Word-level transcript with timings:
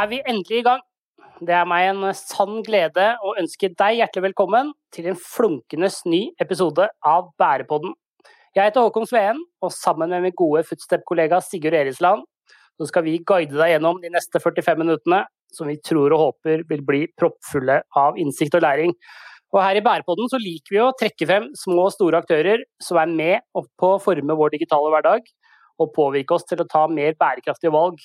Er 0.00 0.06
vi 0.08 0.20
endelig 0.24 0.62
i 0.62 0.64
gang. 0.64 0.80
Det 1.44 1.52
er 1.52 1.66
meg 1.68 1.90
en 1.90 2.04
sann 2.16 2.62
glede 2.64 3.04
å 3.26 3.34
ønske 3.40 3.68
deg 3.68 3.98
hjertelig 3.98 4.30
velkommen 4.30 4.70
til 4.94 5.10
en 5.10 5.16
flunkende 5.20 5.90
ny 6.08 6.20
episode 6.40 6.86
av 7.04 7.26
Bærepodden. 7.40 7.92
Jeg 8.56 8.70
heter 8.70 8.86
Håkon 8.86 9.08
Sveen, 9.10 9.42
og 9.60 9.74
sammen 9.76 10.08
med 10.14 10.24
min 10.24 10.36
gode 10.38 10.62
footstep-kollega 10.70 11.42
Sigurd 11.44 11.76
Erisland 11.76 12.24
så 12.80 12.88
skal 12.88 13.04
vi 13.04 13.18
guide 13.28 13.58
deg 13.58 13.74
gjennom 13.74 14.00
de 14.00 14.12
neste 14.14 14.40
45 14.40 14.80
minuttene, 14.80 15.18
som 15.52 15.68
vi 15.68 15.76
tror 15.84 16.14
og 16.16 16.22
håper 16.22 16.62
vil 16.70 16.84
bli 16.86 17.02
proppfulle 17.20 17.82
av 18.04 18.16
innsikt 18.22 18.56
og 18.56 18.64
læring. 18.64 18.94
Og 19.52 19.60
her 19.60 19.82
i 19.82 19.84
Bærepodden 19.84 20.30
så 20.32 20.40
liker 20.40 20.76
vi 20.76 20.80
å 20.80 20.94
trekke 20.96 21.28
frem 21.28 21.50
små 21.60 21.90
og 21.90 21.92
store 21.98 22.22
aktører 22.22 22.64
som 22.80 23.02
er 23.02 23.12
med 23.12 23.44
på 23.52 23.92
å 23.98 24.00
forme 24.00 24.38
vår 24.38 24.56
digitale 24.56 24.94
hverdag, 24.94 25.28
og 25.76 25.92
påvirke 25.92 26.38
oss 26.38 26.48
til 26.48 26.64
å 26.64 26.68
ta 26.70 26.86
mer 26.88 27.12
bærekraftige 27.20 27.74
valg 27.76 28.00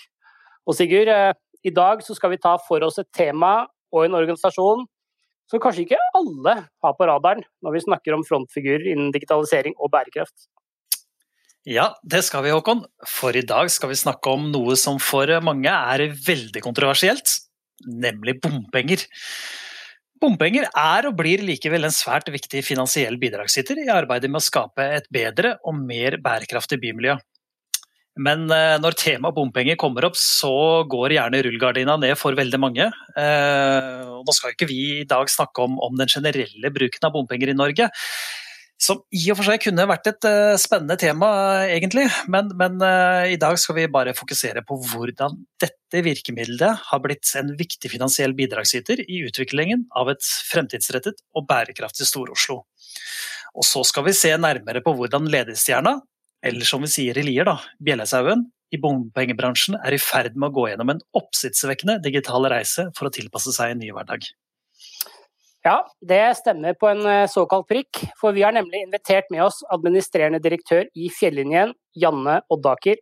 og 0.66 0.74
Sigurd, 0.74 1.08
eh, 1.08 1.34
i 1.66 1.74
dag 1.74 2.04
så 2.06 2.16
skal 2.18 2.34
vi 2.36 2.42
ta 2.42 2.56
for 2.62 2.84
oss 2.86 3.00
et 3.02 3.10
tema 3.16 3.66
og 3.94 4.06
en 4.06 4.18
organisasjon 4.18 4.86
som 5.50 5.62
kanskje 5.62 5.86
ikke 5.86 6.02
alle 6.18 6.56
har 6.66 6.94
på 6.98 7.08
radaren 7.10 7.44
når 7.66 7.76
vi 7.76 7.86
snakker 7.86 8.16
om 8.16 8.26
frontfigurer 8.26 8.88
innen 8.94 9.12
digitalisering 9.14 9.76
og 9.78 9.92
bærekraft. 9.94 10.50
Ja, 11.66 11.90
det 12.06 12.22
skal 12.28 12.44
vi, 12.46 12.54
Håkon. 12.54 12.84
For 13.10 13.34
i 13.34 13.46
dag 13.46 13.72
skal 13.74 13.90
vi 13.90 13.98
snakke 13.98 14.30
om 14.30 14.52
noe 14.54 14.78
som 14.78 15.00
for 15.02 15.30
mange 15.42 15.72
er 15.72 16.04
veldig 16.14 16.62
kontroversielt, 16.62 17.40
nemlig 17.90 18.38
bompenger. 18.44 19.02
Bompenger 20.22 20.70
er 20.70 21.10
og 21.10 21.18
blir 21.18 21.42
likevel 21.46 21.88
en 21.88 21.94
svært 21.94 22.30
viktig 22.34 22.62
finansiell 22.66 23.18
bidragsyter 23.22 23.82
i 23.82 23.90
arbeidet 23.92 24.30
med 24.30 24.44
å 24.44 24.46
skape 24.46 24.86
et 25.00 25.10
bedre 25.14 25.56
og 25.66 25.82
mer 25.82 26.20
bærekraftig 26.24 26.80
bymiljø. 26.86 27.18
Men 28.16 28.48
eh, 28.54 28.78
når 28.80 28.96
temaet 29.00 29.36
bompenger 29.36 29.78
kommer 29.80 30.08
opp, 30.08 30.16
så 30.20 30.86
går 30.88 31.18
gjerne 31.18 31.42
rullegardina 31.44 31.98
ned 32.00 32.16
for 32.20 32.38
veldig 32.38 32.60
mange. 32.64 32.88
Eh, 33.20 34.16
nå 34.24 34.36
skal 34.36 34.56
ikke 34.56 34.70
vi 34.70 34.82
i 35.02 35.10
dag 35.10 35.28
snakke 35.32 35.66
om, 35.66 35.76
om 35.84 36.00
den 36.00 36.12
generelle 36.12 36.72
bruken 36.72 37.08
av 37.08 37.16
bompenger 37.16 37.52
i 37.52 37.58
Norge. 37.58 37.90
Som 38.80 39.02
i 39.16 39.22
og 39.32 39.40
for 39.40 39.48
seg 39.48 39.62
kunne 39.64 39.86
vært 39.88 40.10
et 40.10 40.26
uh, 40.28 40.58
spennende 40.60 40.98
tema, 41.00 41.30
egentlig. 41.72 42.10
Men, 42.32 42.50
men 42.60 42.76
i 43.32 43.38
dag 43.40 43.56
skal 43.60 43.78
vi 43.78 43.86
bare 43.92 44.12
fokusere 44.18 44.66
på 44.68 44.76
hvordan 44.92 45.38
dette 45.64 46.02
virkemidlet 46.04 46.84
har 46.90 47.02
blitt 47.04 47.32
en 47.40 47.54
viktig 47.56 47.94
finansiell 47.94 48.36
bidragsyter 48.36 49.00
i 49.08 49.22
utviklingen 49.30 49.88
av 49.96 50.12
et 50.12 50.28
fremtidsrettet 50.52 51.24
og 51.40 51.48
bærekraftig 51.48 52.08
Stor-Oslo. 52.12 52.66
Og 53.56 53.64
så 53.64 53.86
skal 53.88 54.10
vi 54.10 54.16
se 54.18 54.34
nærmere 54.36 54.84
på 54.84 54.92
hvordan 55.00 55.32
ledestjerna 55.32 55.96
eller 56.46 56.68
som 56.68 56.84
vi 56.86 56.92
sier 56.92 57.18
i 57.18 57.26
Lier, 57.26 57.48
da, 57.48 57.58
Bjellesauen, 57.82 58.46
i 58.74 58.80
bompengebransjen 58.82 59.78
er 59.80 59.96
i 59.96 60.02
ferd 60.02 60.36
med 60.38 60.50
å 60.50 60.56
gå 60.56 60.66
gjennom 60.70 60.92
en 60.94 61.04
oppsiktsvekkende 61.18 62.00
digital 62.04 62.48
reise 62.52 62.90
for 62.98 63.10
å 63.10 63.14
tilpasse 63.14 63.54
seg 63.56 63.74
en 63.74 63.82
ny 63.82 63.92
hverdag. 63.96 64.26
Ja, 65.66 65.80
det 66.06 66.22
stemmer 66.38 66.76
på 66.78 66.92
en 66.92 67.02
eh, 67.10 67.30
såkalt 67.32 67.66
prikk, 67.70 68.04
for 68.20 68.36
vi 68.36 68.44
har 68.46 68.54
nemlig 68.54 68.84
invitert 68.86 69.32
med 69.34 69.42
oss 69.48 69.64
administrerende 69.74 70.42
direktør 70.44 70.86
i 70.94 71.10
Fjellinjen, 71.14 71.74
Janne 71.98 72.44
Oddaker. 72.54 73.02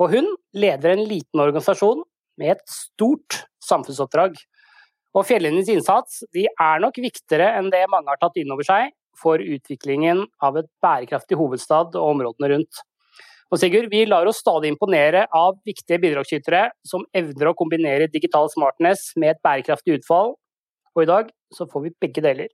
Og 0.00 0.14
hun 0.14 0.30
leder 0.56 0.94
en 0.94 1.04
liten 1.04 1.42
organisasjon 1.44 2.00
med 2.40 2.54
et 2.54 2.72
stort 2.72 3.42
samfunnsoppdrag. 3.66 4.38
Og 5.12 5.26
Fjellinjens 5.28 5.68
innsats 5.74 6.22
er 6.32 6.80
nok 6.80 6.96
viktigere 7.04 7.50
enn 7.58 7.68
det 7.72 7.84
mange 7.92 8.08
har 8.08 8.20
tatt 8.22 8.40
inn 8.40 8.52
over 8.54 8.64
seg, 8.64 8.94
for 9.20 9.42
utviklingen 9.42 10.24
av 10.44 10.58
et 10.60 10.68
bærekraftig 10.84 11.38
hovedstad 11.40 11.96
og 11.98 12.14
områdene 12.14 12.52
rundt. 12.54 12.82
Og 13.50 13.58
Sigurd, 13.58 13.88
vi 13.90 14.04
lar 14.06 14.28
oss 14.30 14.38
stadig 14.44 14.70
imponere 14.70 15.24
av 15.34 15.56
viktige 15.66 15.98
bidragsytere 16.02 16.68
som 16.86 17.02
evner 17.16 17.50
å 17.50 17.56
kombinere 17.58 18.10
digital 18.12 18.46
smartness 18.52 19.10
med 19.18 19.34
et 19.34 19.42
bærekraftig 19.42 19.98
utfall, 19.98 20.36
og 20.94 21.02
i 21.02 21.08
dag 21.10 21.32
så 21.54 21.66
får 21.70 21.86
vi 21.86 21.96
begge 22.02 22.22
deler. 22.22 22.50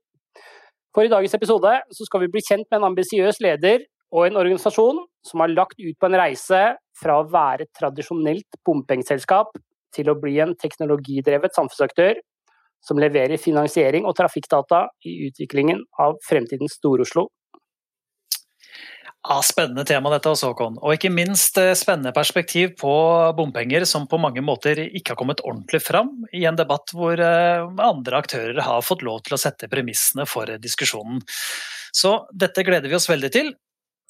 For 0.97 1.05
i 1.05 1.13
dagens 1.13 1.37
episode 1.37 1.75
så 1.93 2.09
skal 2.09 2.25
vi 2.25 2.31
bli 2.33 2.41
kjent 2.47 2.65
med 2.71 2.81
en 2.81 2.89
ambisiøs 2.89 3.43
leder 3.45 3.85
og 4.15 4.25
en 4.25 4.39
organisasjon 4.41 5.03
som 5.27 5.43
har 5.43 5.53
lagt 5.53 5.77
ut 5.83 5.99
på 6.01 6.09
en 6.09 6.17
reise 6.17 6.63
fra 6.97 7.19
å 7.21 7.27
være 7.29 7.67
et 7.67 7.75
tradisjonelt 7.77 8.57
bompengeselskap 8.65 9.53
til 9.97 10.09
å 10.09 10.17
bli 10.21 10.39
en 10.41 10.55
teknologidrevet 10.57 11.57
samfunnsaktør 11.57 12.23
som 12.87 13.01
leverer 13.03 13.41
finansiering 13.41 14.07
og 14.07 14.17
trafikkdata 14.19 14.87
i 15.07 15.19
utviklingen 15.29 15.83
av 16.03 16.21
fremtidens 16.27 16.79
Stor-Oslo. 16.79 17.29
Ja, 19.27 19.41
spennende 19.43 19.83
tema 19.85 20.11
dette 20.13 20.31
også, 20.31 20.53
Håkon. 20.53 20.77
Og 20.87 20.95
ikke 20.95 21.11
minst 21.11 21.57
eh, 21.59 21.73
spennende 21.75 22.13
perspektiv 22.15 22.77
på 22.79 22.93
bompenger 23.35 23.83
som 23.89 24.07
på 24.07 24.21
mange 24.23 24.43
måter 24.45 24.79
ikke 24.87 25.13
har 25.15 25.19
kommet 25.19 25.43
ordentlig 25.43 25.81
fram 25.83 26.13
i 26.31 26.45
en 26.47 26.59
debatt 26.59 26.95
hvor 26.95 27.19
eh, 27.19 27.67
andre 27.83 28.21
aktører 28.23 28.61
har 28.63 28.87
fått 28.87 29.03
lov 29.07 29.25
til 29.27 29.35
å 29.35 29.41
sette 29.41 29.71
premissene 29.73 30.29
for 30.31 30.53
diskusjonen. 30.63 31.25
Så 31.91 32.21
dette 32.31 32.63
gleder 32.67 32.93
vi 32.93 32.99
oss 33.01 33.11
veldig 33.11 33.33
til. 33.35 33.51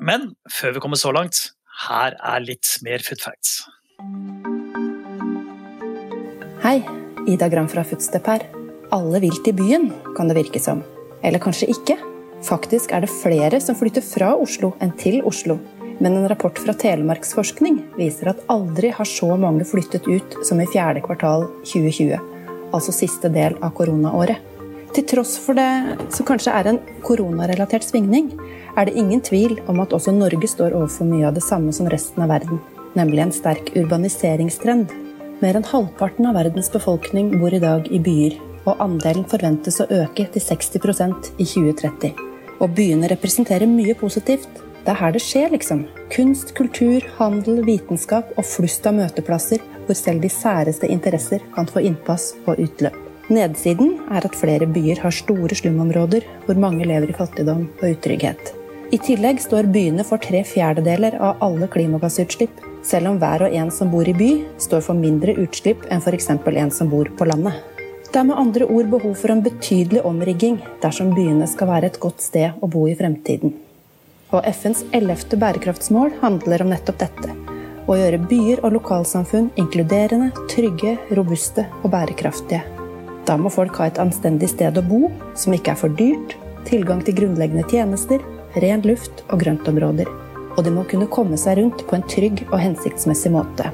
Men 0.05 0.35
før 0.53 0.77
vi 0.77 0.85
kommer 0.85 1.01
så 1.01 1.15
langt, 1.17 1.41
her 1.89 2.19
er 2.21 2.45
litt 2.45 2.77
mer 2.85 3.01
food 3.07 3.25
facts. 3.25 3.63
Hei, 6.61 6.81
Ida 7.25 7.49
Gram 7.49 7.73
fra 7.73 7.87
Footstep 7.89 8.29
her. 8.29 8.45
Alle 8.95 9.19
vil 9.21 9.35
til 9.43 9.57
byen, 9.59 9.89
kan 10.17 10.29
det 10.31 10.37
virke 10.39 10.61
som. 10.63 10.83
Eller 11.27 11.43
kanskje 11.43 11.71
ikke. 11.73 11.97
Faktisk 12.47 12.93
er 12.95 13.03
det 13.03 13.11
flere 13.11 13.59
som 13.63 13.75
flytter 13.79 14.05
fra 14.05 14.35
Oslo 14.39 14.75
enn 14.85 14.93
til 15.01 15.23
Oslo. 15.27 15.59
Men 15.99 16.19
en 16.19 16.29
rapport 16.29 16.59
fra 16.61 16.75
Telemarksforskning 16.77 17.81
viser 17.97 18.31
at 18.31 18.43
aldri 18.53 18.93
har 18.95 19.09
så 19.09 19.33
mange 19.41 19.65
flyttet 19.67 20.07
ut 20.07 20.37
som 20.45 20.61
i 20.61 20.69
fjerde 20.71 21.03
kvartal 21.03 21.49
2020. 21.65 22.21
Altså 22.77 22.95
siste 22.95 23.33
del 23.33 23.57
av 23.65 23.73
koronaåret. 23.75 24.39
Til 24.95 25.05
tross 25.09 25.35
for 25.43 25.59
det 25.59 25.97
som 26.15 26.29
kanskje 26.29 26.55
er 26.55 26.71
en 26.71 26.79
koronarelatert 27.05 27.85
svingning, 27.85 28.31
er 28.77 28.87
det 28.87 28.97
ingen 28.97 29.21
tvil 29.25 29.59
om 29.67 29.81
at 29.83 29.93
også 29.97 30.15
Norge 30.15 30.49
står 30.49 30.77
overfor 30.77 31.09
mye 31.09 31.27
av 31.27 31.35
det 31.37 31.45
samme 31.45 31.75
som 31.75 31.89
resten 31.91 32.23
av 32.23 32.31
verden. 32.33 32.61
Nemlig 32.97 33.25
en 33.25 33.35
sterk 33.35 33.73
urbaniseringstrend. 33.77 34.93
Mer 35.43 35.59
enn 35.59 35.69
halvparten 35.69 36.29
av 36.31 36.39
verdens 36.39 36.71
befolkning 36.73 37.35
bor 37.41 37.53
i 37.53 37.61
dag 37.61 37.89
i 37.93 38.01
byer, 38.01 38.39
og 38.67 38.83
andelen 38.83 39.27
forventes 39.31 39.81
å 39.81 39.89
øke 40.03 40.27
til 40.35 40.43
60% 40.43 41.33
i 41.39 41.47
2030. 41.47 42.13
Og 42.61 42.73
byene 42.77 43.11
representerer 43.13 43.69
mye 43.71 43.95
positivt. 43.99 44.49
Det 44.85 44.93
er 44.93 45.01
her 45.01 45.15
det 45.17 45.23
skjer, 45.25 45.51
liksom. 45.55 45.87
Kunst, 46.15 46.53
kultur, 46.59 47.05
handel, 47.19 47.63
vitenskap 47.67 48.31
og 48.37 48.47
flust 48.47 48.87
av 48.87 48.95
møteplasser 48.99 49.65
hvor 49.87 49.99
selv 49.99 50.23
de 50.23 50.31
særeste 50.33 50.91
interesser 50.91 51.43
kan 51.55 51.69
få 51.71 51.83
innpass 51.89 52.33
og 52.47 52.61
utløp. 52.63 53.03
Nedsiden 53.27 53.97
er 54.15 54.23
at 54.23 54.39
flere 54.39 54.69
byer 54.71 55.01
har 55.03 55.15
store 55.15 55.57
slumområder 55.59 56.23
hvor 56.47 56.59
mange 56.63 56.87
lever 56.87 57.11
i 57.11 57.19
fattigdom 57.19 57.67
og 57.81 57.89
utrygghet. 57.89 58.53
I 58.95 59.01
tillegg 59.03 59.41
står 59.43 59.67
byene 59.75 60.05
for 60.07 60.23
tre 60.23 60.45
fjerdedeler 60.47 61.17
av 61.19 61.41
alle 61.43 61.67
klimagassutslipp, 61.67 62.61
selv 62.87 63.11
om 63.11 63.17
hver 63.19 63.49
og 63.49 63.57
en 63.59 63.73
som 63.75 63.91
bor 63.91 64.07
i 64.07 64.15
by, 64.15 64.31
står 64.63 64.85
for 64.87 64.95
mindre 64.95 65.35
utslipp 65.43 65.83
enn 65.91 66.05
f.eks. 66.05 66.31
en 66.31 66.71
som 66.71 66.93
bor 66.93 67.11
på 67.19 67.27
landet. 67.27 67.76
Det 68.13 68.21
er 68.21 68.29
med 68.29 68.39
andre 68.39 68.65
ord 68.65 68.87
behov 68.91 69.15
for 69.21 69.33
en 69.33 69.43
betydelig 69.45 70.01
omrigging 70.07 70.61
dersom 70.83 71.11
byene 71.17 71.49
skal 71.51 71.69
være 71.69 71.91
et 71.91 71.99
godt 72.01 72.23
sted 72.25 72.63
å 72.63 72.69
bo 72.71 72.87
i 72.89 72.95
fremtiden. 72.97 73.53
Og 74.35 74.47
FNs 74.51 74.85
ellevte 74.97 75.39
bærekraftsmål 75.39 76.15
handler 76.23 76.65
om 76.65 76.73
nettopp 76.73 77.03
dette. 77.03 77.35
Å 77.87 77.99
gjøre 77.99 78.23
byer 78.31 78.65
og 78.67 78.75
lokalsamfunn 78.79 79.53
inkluderende, 79.61 80.33
trygge, 80.51 80.97
robuste 81.19 81.69
og 81.83 81.93
bærekraftige. 81.93 82.65
Da 83.27 83.37
må 83.39 83.51
folk 83.51 83.79
ha 83.83 83.89
et 83.91 84.01
anstendig 84.03 84.51
sted 84.55 84.79
å 84.79 84.87
bo, 84.87 85.11
som 85.39 85.55
ikke 85.55 85.75
er 85.75 85.81
for 85.81 85.95
dyrt, 85.99 86.37
tilgang 86.67 87.03
til 87.07 87.19
grunnleggende 87.21 87.67
tjenester, 87.71 88.23
ren 88.63 88.83
luft 88.87 89.27
og 89.31 89.43
grøntområder. 89.43 90.11
Og 90.57 90.63
de 90.65 90.73
må 90.73 90.87
kunne 90.91 91.11
komme 91.13 91.39
seg 91.39 91.61
rundt 91.61 91.87
på 91.87 91.99
en 91.99 92.07
trygg 92.11 92.47
og 92.49 92.63
hensiktsmessig 92.63 93.35
måte. 93.35 93.71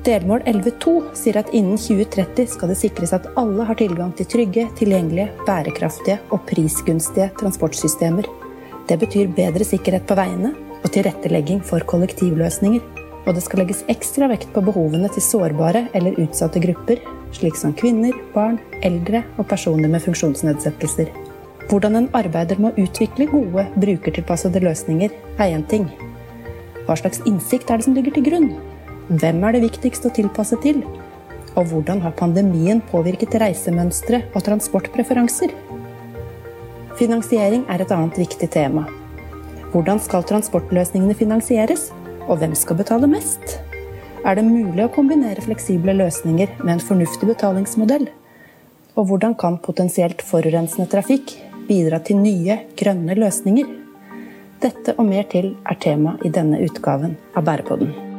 Delmål 0.00 0.40
11.2 0.48 0.92
sier 1.12 1.36
at 1.36 1.50
innen 1.52 1.76
2030 1.76 2.46
skal 2.48 2.70
det 2.72 2.78
sikres 2.80 3.10
at 3.12 3.26
alle 3.36 3.66
har 3.68 3.76
tilgang 3.76 4.14
til 4.16 4.28
trygge, 4.32 4.62
tilgjengelige, 4.78 5.26
bærekraftige 5.44 6.16
og 6.32 6.46
prisgunstige 6.48 7.26
transportsystemer. 7.36 8.24
Det 8.88 8.96
betyr 9.02 9.28
bedre 9.36 9.66
sikkerhet 9.68 10.06
på 10.08 10.16
veiene 10.16 10.54
og 10.80 10.88
tilrettelegging 10.94 11.60
for 11.68 11.84
kollektivløsninger. 11.92 12.80
Og 13.28 13.36
det 13.36 13.44
skal 13.44 13.60
legges 13.60 13.84
ekstra 13.92 14.30
vekt 14.32 14.48
på 14.54 14.64
behovene 14.64 15.10
til 15.12 15.26
sårbare 15.26 15.84
eller 15.92 16.16
utsatte 16.24 16.64
grupper, 16.64 17.04
slik 17.36 17.60
som 17.60 17.76
kvinner, 17.76 18.16
barn, 18.32 18.56
eldre 18.80 19.20
og 19.36 19.50
personer 19.52 19.92
med 19.92 20.00
funksjonsnedsettelser. 20.06 21.12
Hvordan 21.68 22.00
en 22.00 22.10
arbeider 22.16 22.56
med 22.56 22.72
å 22.72 22.88
utvikle 22.88 23.28
gode, 23.28 23.68
brukertilpassede 23.76 24.64
løsninger, 24.64 25.12
er 25.36 25.52
én 25.52 25.68
ting. 25.68 25.90
Hva 26.88 26.96
slags 26.96 27.20
innsikt 27.28 27.68
er 27.68 27.78
det 27.78 27.90
som 27.90 28.00
ligger 28.00 28.16
til 28.16 28.30
grunn? 28.32 28.52
Hvem 29.10 29.40
er 29.42 29.56
det 29.56 29.64
viktigst 29.64 30.04
å 30.06 30.10
tilpasse 30.14 30.54
til? 30.62 30.84
Og 31.58 31.64
hvordan 31.66 31.98
har 32.04 32.12
pandemien 32.14 32.78
påvirket 32.92 33.32
reisemønstre 33.42 34.20
og 34.38 34.44
transportpreferanser? 34.46 35.50
Finansiering 36.94 37.64
er 37.66 37.82
et 37.82 37.90
annet 37.90 38.20
viktig 38.22 38.46
tema. 38.54 38.84
Hvordan 39.72 39.98
skal 39.98 40.22
transportløsningene 40.28 41.16
finansieres, 41.18 41.88
og 42.28 42.38
hvem 42.38 42.54
skal 42.54 42.78
betale 42.78 43.08
mest? 43.10 43.56
Er 44.22 44.38
det 44.38 44.44
mulig 44.46 44.84
å 44.84 44.92
kombinere 44.94 45.42
fleksible 45.42 45.96
løsninger 45.98 46.52
med 46.60 46.76
en 46.76 46.84
fornuftig 46.84 47.32
betalingsmodell? 47.32 48.06
Og 48.94 49.08
hvordan 49.08 49.34
kan 49.34 49.58
potensielt 49.64 50.22
forurensende 50.22 50.86
trafikk 50.92 51.34
bidra 51.66 51.98
til 51.98 52.22
nye, 52.22 52.60
grønne 52.78 53.18
løsninger? 53.18 53.74
Dette 54.62 54.94
og 54.94 55.10
mer 55.10 55.26
til 55.34 55.56
er 55.66 55.82
tema 55.82 56.14
i 56.22 56.30
denne 56.30 56.62
utgaven 56.62 57.18
av 57.34 57.48
Bærepodden. 57.50 58.09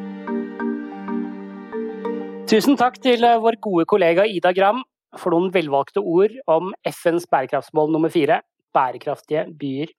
Tusen 2.51 2.75
takk 2.75 2.97
til 2.99 3.21
eh, 3.23 3.37
vår 3.39 3.55
gode 3.63 3.85
kollega 3.87 4.25
Ida 4.27 4.49
Gram 4.51 4.81
for 5.15 5.31
noen 5.31 5.53
velvalgte 5.53 6.01
ord 6.03 6.33
om 6.51 6.73
FNs 6.83 7.23
bærekraftsmål 7.31 7.93
nummer 7.93 8.11
fire, 8.11 8.41
bærekraftige 8.75 9.45
byer. 9.55 9.93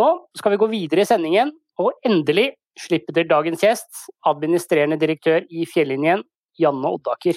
Nå 0.00 0.06
skal 0.32 0.54
vi 0.54 0.60
gå 0.62 0.70
videre 0.72 1.04
i 1.04 1.08
sendingen, 1.10 1.52
og 1.76 1.92
endelig 2.08 2.54
slippe 2.80 3.12
til 3.12 3.28
dagens 3.28 3.60
gjest, 3.66 4.06
administrerende 4.24 4.96
direktør 4.96 5.44
i 5.52 5.66
Fjellinjen, 5.68 6.24
Janne 6.56 6.88
Oddaker. 6.96 7.36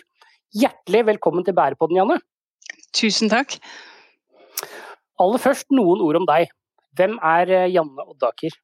Hjertelig 0.56 1.04
velkommen 1.12 1.44
til 1.44 1.58
Bærepodden, 1.58 2.00
Janne. 2.00 2.22
Tusen 2.96 3.28
takk. 3.34 3.58
Aller 5.20 5.44
først 5.44 5.76
noen 5.76 6.00
ord 6.08 6.22
om 6.22 6.30
deg. 6.30 6.48
Hvem 6.96 7.20
er 7.36 7.52
eh, 7.52 7.72
Janne 7.76 8.08
Oddaker? 8.16 8.56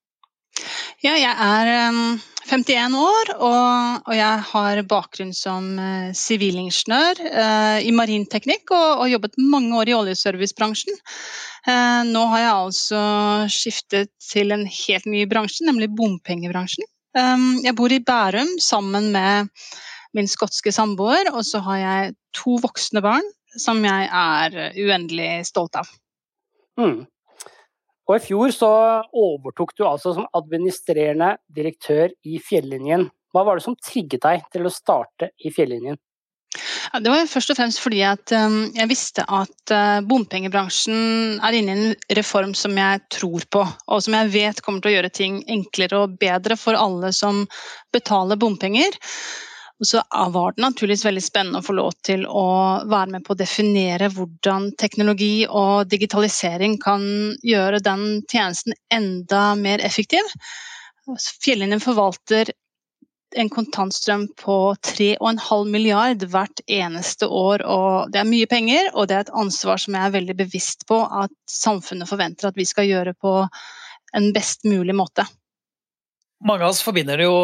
Ja, 1.04 1.18
jeg 1.20 1.36
er 1.36 2.24
51 2.50 2.96
år, 3.00 3.30
og, 3.38 4.08
og 4.10 4.16
jeg 4.18 4.42
har 4.50 4.82
bakgrunn 4.90 5.32
som 5.36 5.68
eh, 5.80 6.10
sivilingeniør 6.18 7.22
eh, 7.30 7.78
i 7.88 7.94
marinteknikk 7.96 8.74
og, 8.76 9.04
og, 9.04 9.06
jobbet 9.14 9.40
mange 9.40 9.78
år 9.80 9.92
i 9.92 9.96
oljeservicebransjen. 9.96 10.98
Eh, 11.70 12.02
nå 12.10 12.26
har 12.34 12.44
jeg 12.44 12.52
altså 12.52 13.04
skiftet 13.54 14.12
til 14.24 14.56
en 14.56 14.66
helt 14.68 15.08
ny 15.08 15.24
bransje, 15.30 15.64
nemlig 15.70 15.92
bompengebransjen. 15.96 16.88
Eh, 17.16 17.48
jeg 17.64 17.78
bor 17.80 17.96
i 17.96 18.02
Bærum 18.04 18.52
sammen 18.62 19.12
med 19.16 19.54
min 20.14 20.30
skotske 20.30 20.74
samboer, 20.76 21.32
og 21.32 21.42
så 21.48 21.64
har 21.66 21.80
jeg 21.80 22.14
to 22.38 22.60
voksne 22.62 23.02
barn 23.06 23.26
som 23.60 23.80
jeg 23.86 24.10
er 24.10 24.60
uendelig 24.82 25.32
stolt 25.48 25.78
av. 25.80 25.90
Mm. 26.80 27.04
Og 28.10 28.18
i 28.18 28.24
fjor 28.24 28.52
så 28.52 28.72
overtok 29.16 29.76
du 29.78 29.86
altså 29.88 30.16
som 30.18 30.28
administrerende 30.36 31.36
direktør 31.56 32.12
i 32.28 32.40
Fjellinjen. 32.44 33.08
Hva 33.34 33.46
var 33.48 33.58
det 33.58 33.66
som 33.66 33.78
trigget 33.80 34.26
deg 34.26 34.44
til 34.54 34.68
å 34.68 34.74
starte 34.74 35.32
i 35.42 35.54
Fjellinjen? 35.54 35.98
Ja, 36.94 37.00
det 37.02 37.10
var 37.10 37.30
først 37.30 37.50
og 37.50 37.58
fremst 37.58 37.80
fordi 37.82 38.04
um, 38.06 38.58
jeg 38.76 38.90
visste 38.92 39.24
at 39.26 39.74
uh, 39.74 40.04
bompengebransjen 40.06 41.40
er 41.42 41.58
inne 41.58 41.74
i 41.74 41.80
en 41.88 41.96
reform 42.20 42.54
som 42.58 42.76
jeg 42.78 43.02
tror 43.16 43.48
på, 43.50 43.64
og 43.66 44.04
som 44.06 44.18
jeg 44.20 44.30
vet 44.36 44.62
kommer 44.62 44.84
til 44.84 44.92
å 44.92 44.96
gjøre 45.00 45.14
ting 45.16 45.40
enklere 45.50 46.04
og 46.04 46.20
bedre 46.22 46.60
for 46.60 46.78
alle 46.78 47.10
som 47.16 47.48
betaler 47.96 48.38
bompenger. 48.38 48.94
Og 49.82 49.88
så 49.90 50.02
var 50.32 50.54
det 50.54 50.64
naturligvis 50.64 51.06
veldig 51.06 51.24
spennende 51.26 51.60
å 51.60 51.66
få 51.66 51.76
lov 51.76 51.96
til 52.06 52.26
å 52.30 52.46
være 52.88 53.16
med 53.16 53.26
på 53.26 53.34
å 53.34 53.40
definere 53.40 54.12
hvordan 54.14 54.70
teknologi 54.80 55.48
og 55.50 55.90
digitalisering 55.92 56.78
kan 56.84 57.04
gjøre 57.44 57.82
den 57.84 58.06
tjenesten 58.32 58.78
enda 58.94 59.50
mer 59.60 59.84
effektiv. 59.84 60.30
Fjellinjen 61.44 61.84
forvalter 61.84 62.54
en 63.36 63.50
kontantstrøm 63.50 64.28
på 64.40 64.58
3,5 64.86 65.70
milliard 65.74 66.26
hvert 66.30 66.62
eneste 66.70 67.28
år. 67.28 67.66
og 67.66 68.12
Det 68.14 68.22
er 68.22 68.30
mye 68.30 68.50
penger, 68.50 68.92
og 68.94 69.10
det 69.10 69.18
er 69.18 69.26
et 69.26 69.38
ansvar 69.44 69.82
som 69.82 69.98
jeg 69.98 70.06
er 70.06 70.18
veldig 70.18 70.36
bevisst 70.46 70.86
på 70.90 71.02
at 71.04 71.34
samfunnet 71.50 72.10
forventer 72.10 72.50
at 72.50 72.60
vi 72.60 72.68
skal 72.70 72.90
gjøre 72.90 73.16
på 73.18 73.40
en 74.14 74.30
best 74.36 74.68
mulig 74.70 74.96
måte. 74.96 75.26
Mange 76.44 76.66
av 76.66 76.74
oss 76.74 76.82
forbinder 76.84 77.22
jo 77.24 77.36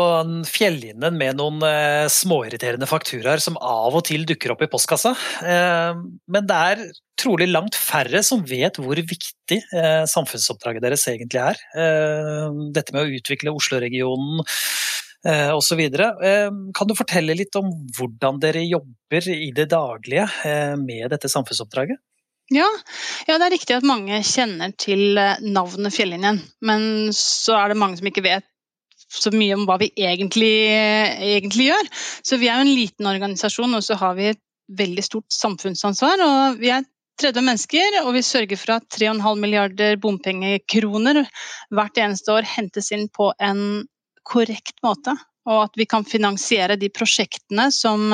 fjellinjen 0.47 1.15
med 1.15 1.37
noen 1.39 1.61
eh, 1.63 2.05
småirriterende 2.11 2.87
fakturaer 2.89 3.39
som 3.39 3.55
av 3.63 3.95
og 3.95 4.03
til 4.09 4.25
dukker 4.27 4.51
opp 4.51 4.65
i 4.65 4.67
postkassa. 4.71 5.13
Eh, 5.39 6.01
men 6.27 6.49
det 6.49 6.57
er 6.71 6.81
trolig 7.19 7.47
langt 7.47 7.77
færre 7.79 8.19
som 8.27 8.43
vet 8.47 8.75
hvor 8.81 8.99
viktig 8.99 9.61
eh, 9.71 10.03
samfunnsoppdraget 10.03 10.83
deres 10.83 11.07
egentlig 11.11 11.39
er. 11.45 11.63
Dette 12.75 12.95
med 12.95 13.05
å 13.05 13.21
utvikle 13.21 13.55
Oslo-regionen 13.55 14.43
osv. 15.55 15.81
Kan 16.75 16.87
du 16.87 16.95
fortelle 16.95 17.35
litt 17.35 17.55
om 17.59 17.71
hvordan 17.97 18.37
dere 18.39 18.61
jobber 18.63 19.25
i 19.31 19.49
det 19.55 19.65
daglige 19.73 20.27
med 20.79 21.09
dette 21.11 21.31
samfunnsoppdraget? 21.31 21.99
Ja, 22.55 22.69
ja, 23.27 23.35
det 23.35 23.49
er 23.49 23.53
riktig 23.53 23.75
at 23.75 23.85
mange 23.85 24.23
kjenner 24.25 24.71
til 24.79 25.19
navnet 25.43 25.93
Fjellinjen. 25.93 26.39
Men 26.63 27.11
så 27.15 27.59
er 27.59 27.73
det 27.73 27.81
mange 27.83 27.99
som 27.99 28.07
ikke 28.09 28.23
vet 28.25 28.47
så 29.09 29.31
mye 29.33 29.55
om 29.57 29.65
hva 29.67 29.79
vi 29.81 29.89
egentlig, 29.97 30.53
egentlig, 30.69 31.69
gjør. 31.71 31.89
Så 32.25 32.37
vi 32.41 32.49
er 32.49 32.59
jo 32.59 32.67
en 32.67 32.77
liten 32.77 33.09
organisasjon, 33.09 33.73
og 33.75 33.85
så 33.85 33.97
har 33.99 34.15
vi 34.19 34.31
et 34.33 34.41
veldig 34.79 35.05
stort 35.05 35.33
samfunnsansvar. 35.33 36.21
og 36.21 36.59
vi 36.61 36.69
er 36.73 36.85
30 37.19 37.43
mennesker, 37.43 37.99
og 38.05 38.13
vi 38.15 38.23
sørger 38.23 38.59
for 38.59 38.77
at 38.77 38.85
3,5 38.95 39.41
milliarder 39.41 39.97
bompengekroner 39.99 41.23
hvert 41.75 41.99
eneste 41.99 42.31
år 42.31 42.47
hentes 42.47 42.91
inn 42.95 43.09
på 43.11 43.31
en 43.43 43.83
korrekt 44.23 44.77
måte. 44.85 45.17
Og 45.49 45.65
at 45.65 45.79
vi 45.79 45.87
kan 45.89 46.05
finansiere 46.05 46.77
de 46.79 46.91
prosjektene 46.93 47.69
som 47.73 48.11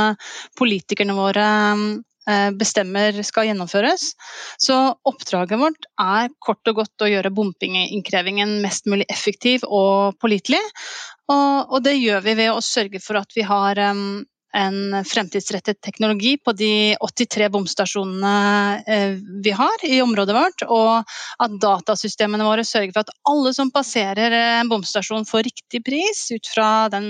politikerne 0.58 1.18
våre 1.18 1.48
bestemmer 2.58 3.20
skal 3.24 3.50
gjennomføres. 3.50 4.08
Så 4.62 4.78
oppdraget 5.06 5.62
vårt 5.62 5.90
er 6.02 6.32
kort 6.42 6.72
og 6.72 6.82
godt 6.82 7.06
å 7.06 7.10
gjøre 7.12 7.34
bompengeinnkrevingen 7.36 8.58
mest 8.64 8.90
mulig 8.90 9.06
effektiv 9.14 9.66
og 9.68 10.18
pålitelig. 10.22 10.62
Og, 11.32 11.82
det 11.86 11.98
gjør 11.98 12.24
vi 12.26 12.38
ved 12.38 12.54
å 12.54 12.64
sørge 12.64 13.02
for 13.02 13.18
at 13.18 13.32
vi 13.34 13.46
har 13.46 13.80
um, 13.82 14.24
en 14.56 15.06
fremtidsrettet 15.06 15.82
teknologi 15.84 16.36
på 16.38 16.54
de 16.56 16.96
83 17.02 17.50
bomstasjonene 17.52 18.84
eh, 18.88 19.16
vi 19.44 19.54
har 19.56 19.86
i 19.88 20.00
området 20.04 20.36
vårt, 20.36 20.66
og 20.72 21.16
at 21.44 21.58
datasystemene 21.62 22.48
våre 22.48 22.64
sørger 22.68 22.94
for 22.96 23.04
at 23.04 23.14
alle 23.32 23.52
som 23.58 23.72
passerer 23.74 24.36
en 24.62 24.72
bomstasjon 24.72 25.28
får 25.28 25.48
riktig 25.50 25.84
pris 25.86 26.28
ut 26.32 26.52
fra 26.54 26.70
den 26.94 27.10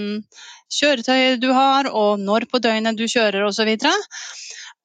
kjøretøyet 0.74 1.44
du 1.44 1.52
har 1.54 1.92
og 1.92 2.24
når 2.24 2.48
på 2.50 2.62
døgnet 2.64 2.98
du 2.98 3.06
kjører 3.06 3.46
osv. 3.46 3.76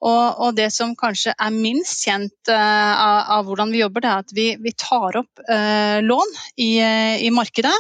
Og, 0.01 0.41
og, 0.41 0.55
det 0.57 0.71
som 0.73 0.95
kanskje 0.97 1.35
er 1.37 1.53
minst 1.53 2.07
kjent 2.07 2.49
uh, 2.49 2.57
av, 2.57 3.19
av, 3.37 3.49
hvordan 3.49 3.73
vi 3.75 3.83
jobber, 3.83 4.01
det 4.01 4.11
er 4.11 4.23
at 4.25 4.33
vi, 4.37 4.47
vi 4.65 4.73
tar 4.81 5.19
opp 5.21 5.43
uh, 5.45 6.01
lån 6.01 6.33
i, 6.57 6.71
uh, 6.81 7.17
i 7.21 7.29
markedet. 7.35 7.77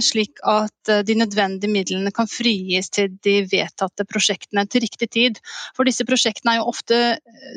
slik 0.00 0.38
at 0.48 0.88
de 1.04 1.14
nødvendige 1.20 1.68
midlene 1.68 2.08
kan 2.14 2.24
frigis 2.30 2.88
til 2.88 3.10
de 3.26 3.42
vedtatte 3.50 4.06
prosjektene 4.08 4.64
til 4.72 4.80
riktig 4.80 5.10
tid. 5.12 5.40
For 5.76 5.84
disse 5.84 6.06
prosjektene 6.08 6.54
er 6.54 6.62
jo 6.62 6.70
ofte 6.70 7.00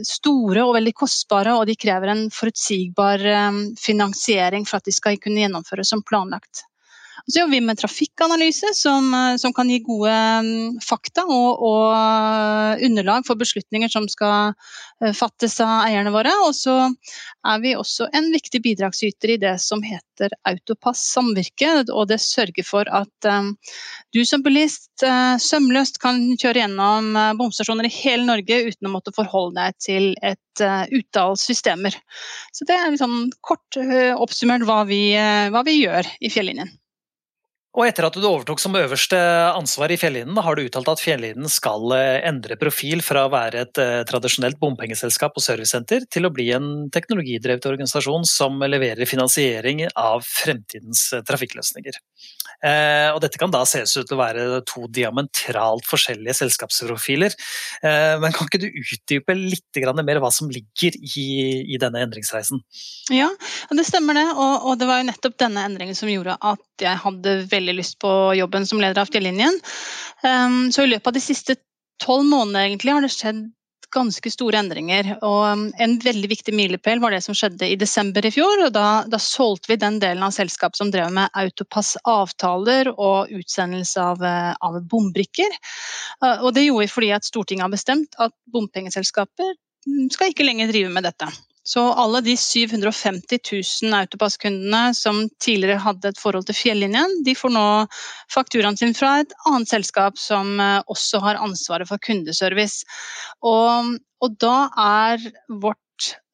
store 0.03 0.65
og 0.65 0.73
veldig 0.75 0.93
kostbare, 0.99 1.53
og 1.55 1.69
de 1.69 1.77
krever 1.79 2.11
en 2.11 2.25
forutsigbar 2.27 3.23
finansiering 3.79 4.67
for 4.67 4.81
at 4.81 4.89
de 4.89 4.97
skal 4.97 5.15
kunne 5.23 5.45
gjennomføres 5.45 5.93
som 5.95 6.03
planlagt. 6.03 6.65
Så 7.27 7.39
jobber 7.39 7.51
vi 7.51 7.61
med 7.61 7.77
trafikkanalyse, 7.77 8.71
som, 8.73 9.13
eh, 9.13 9.35
som 9.38 9.53
kan 9.53 9.69
gi 9.69 9.79
gode 9.83 10.13
mm, 10.45 10.79
fakta 10.83 11.25
og, 11.25 11.61
og, 11.65 11.85
eh, 11.95 12.85
underlag 12.88 13.27
for 13.27 13.39
beslutninger 13.39 13.91
som 13.91 14.07
skal 14.09 14.53
eh, 15.03 15.13
fattes 15.17 15.59
av 15.63 15.88
eierne 15.88 16.13
våre. 16.15 16.31
Og 16.47 16.55
så 16.57 16.77
er 17.47 17.61
vi 17.63 17.75
også 17.77 18.09
en 18.15 18.31
viktig 18.33 18.61
bidragsyter 18.65 19.35
i 19.35 19.39
det 19.41 19.55
som 19.63 19.83
heter 19.83 20.33
Autopass 20.49 21.03
samvirke. 21.13 21.71
Og 21.89 22.09
det 22.11 22.19
sørger 22.23 22.65
for 22.67 22.89
at 22.91 23.29
um, 23.29 23.53
du 24.15 24.23
som 24.27 24.43
bilist 24.43 25.03
sømløst 25.39 25.99
kan 26.03 26.19
kjøre 26.39 26.63
gjennom 26.63 27.13
bomstasjoner 27.39 27.88
i 27.88 27.93
hele 27.93 28.25
Norge 28.27 28.57
uten 28.67 28.89
å 28.89 28.91
måtte 28.91 29.13
forholde 29.15 29.61
deg 29.61 29.77
til 29.79 30.09
et 30.25 30.63
utall 30.91 31.38
systemer. 31.39 31.95
Så 32.51 32.67
det 32.67 32.75
er 32.75 32.91
liksom 32.91 33.29
kort 33.45 33.79
oppsummert 34.19 34.67
hva 34.67 34.81
vi, 34.89 35.01
hva 35.15 35.63
vi 35.63 35.79
gjør 35.79 36.09
i 36.19 36.33
Fjellinjen. 36.33 36.75
Og 37.77 37.85
etter 37.85 38.07
at 38.07 38.15
du 38.17 38.23
overtok 38.25 38.57
som 38.57 38.73
øverste 38.73 39.17
ansvar 39.53 39.91
i 39.93 39.97
Fjellinjen, 40.01 40.38
har 40.41 40.57
du 40.57 40.63
uttalt 40.63 40.89
at 40.89 41.01
Fjellinjen 41.03 41.45
skal 41.53 41.91
eh, 41.93 42.17
endre 42.25 42.57
profil 42.57 43.03
fra 43.05 43.27
å 43.27 43.29
være 43.29 43.61
et 43.61 43.81
eh, 43.81 43.99
tradisjonelt 44.09 44.57
bompengeselskap 44.57 45.38
og 45.38 45.45
servicesenter 45.45 46.07
til 46.09 46.25
å 46.25 46.31
bli 46.33 46.47
en 46.55 46.89
teknologidrevet 46.89 47.67
organisasjon 47.69 48.25
som 48.25 48.57
leverer 48.65 49.05
finansiering 49.05 49.83
av 49.93 50.25
fremtidens 50.25 51.11
eh, 51.13 51.21
trafikkløsninger. 51.29 52.01
Og 52.59 53.21
dette 53.23 53.39
kan 53.39 53.51
da 53.53 53.61
ses 53.63 53.93
ut 53.95 54.03
til 54.09 54.17
å 54.17 54.19
være 54.19 54.45
to 54.67 54.81
diametralt 54.91 55.85
forskjellige 55.88 56.33
selskapsprofiler. 56.41 57.31
Men 58.19 58.35
kan 58.35 58.49
ikke 58.49 58.59
du 58.59 58.65
utdype 58.67 59.31
litt 59.38 59.79
mer 60.03 60.19
hva 60.19 60.27
som 60.35 60.49
ligger 60.51 60.97
i, 60.99 61.77
denne 61.79 62.01
endringsreisen? 62.03 62.59
Ja, 63.15 63.29
det 63.71 63.85
stemmer 63.88 64.19
det. 64.19 64.25
Og, 64.35 64.73
det 64.81 64.89
var 64.91 64.99
jo 64.99 65.07
nettopp 65.07 65.38
denne 65.39 65.63
endringen 65.69 65.95
som 65.95 66.11
gjorde 66.11 66.35
at 66.35 66.83
jeg 66.83 66.99
hadde 66.99 67.38
veldig 67.47 67.59
lyst 67.68 68.00
på 68.00 68.10
jobben 68.38 68.68
som 68.68 68.82
leder 68.82 69.01
av 69.01 69.12
Fjellinjen. 69.12 69.60
Um, 70.24 70.72
så 70.72 70.84
i 70.84 70.92
løpet 70.92 71.08
av 71.08 71.16
de 71.18 71.24
siste 71.24 71.56
tolv 72.04 72.28
månedene 72.30 72.68
egentlig 72.70 72.96
har 72.96 73.06
det 73.06 73.13
skjedd 73.13 73.48
ganske 73.94 74.32
store 74.32 74.60
endringer. 74.60 75.16
og 75.25 75.44
um, 75.50 75.63
En 75.82 75.96
veldig 76.04 76.30
viktig 76.30 76.54
milepæl 76.56 77.01
var 77.01 77.13
det 77.13 77.22
som 77.25 77.36
skjedde 77.38 77.68
i 77.68 77.78
desember 77.80 78.25
i 78.25 78.32
fjor. 78.34 78.66
og 78.68 78.74
Da, 78.75 78.88
da 79.10 79.20
solgte 79.22 79.74
vi 79.74 79.80
den 79.82 80.00
delen 80.01 80.24
av 80.25 80.36
selskapet 80.36 80.80
som 80.80 80.92
drev 80.94 81.12
med 81.16 81.34
autopass-avtaler 81.34 82.94
og 82.96 83.34
utsendelse 83.34 84.04
av, 84.12 84.22
uh, 84.22 84.54
av 84.66 84.82
bombrikker. 84.92 85.58
Uh, 86.24 86.46
og 86.46 86.54
Det 86.58 86.68
gjorde 86.68 86.86
vi 86.86 86.94
fordi 86.96 87.12
at 87.18 87.28
Stortinget 87.28 87.68
har 87.68 87.74
bestemt 87.74 88.20
at 88.20 88.36
bompengeselskaper 88.54 89.56
skal 90.13 90.34
ikke 90.34 90.46
lenger 90.46 90.70
drive 90.72 90.92
med 90.94 91.08
dette. 91.08 91.30
Så 91.68 91.82
alle 92.01 92.22
de 92.25 92.34
750 92.39 93.39
000 93.84 93.94
autopasskundene 93.94 94.94
som 94.98 95.25
tidligere 95.44 95.82
hadde 95.84 96.13
et 96.13 96.22
forhold 96.22 96.48
til 96.48 96.58
fjellinjen, 96.58 97.20
de 97.25 97.36
får 97.38 97.54
nå 97.54 97.66
fakturaen 98.32 98.80
sin 98.80 98.96
fra 98.98 99.20
et 99.22 99.36
annet 99.50 99.70
selskap 99.70 100.18
som 100.18 100.56
eh, 100.63 100.80
også 100.88 101.22
har 101.25 101.42
ansvaret 101.44 101.89
for 101.89 102.01
kundeservice. 102.01 102.88
Og, 103.46 104.00
og 104.24 104.39
da 104.42 104.56
er 104.80 105.30
vårt 105.62 105.78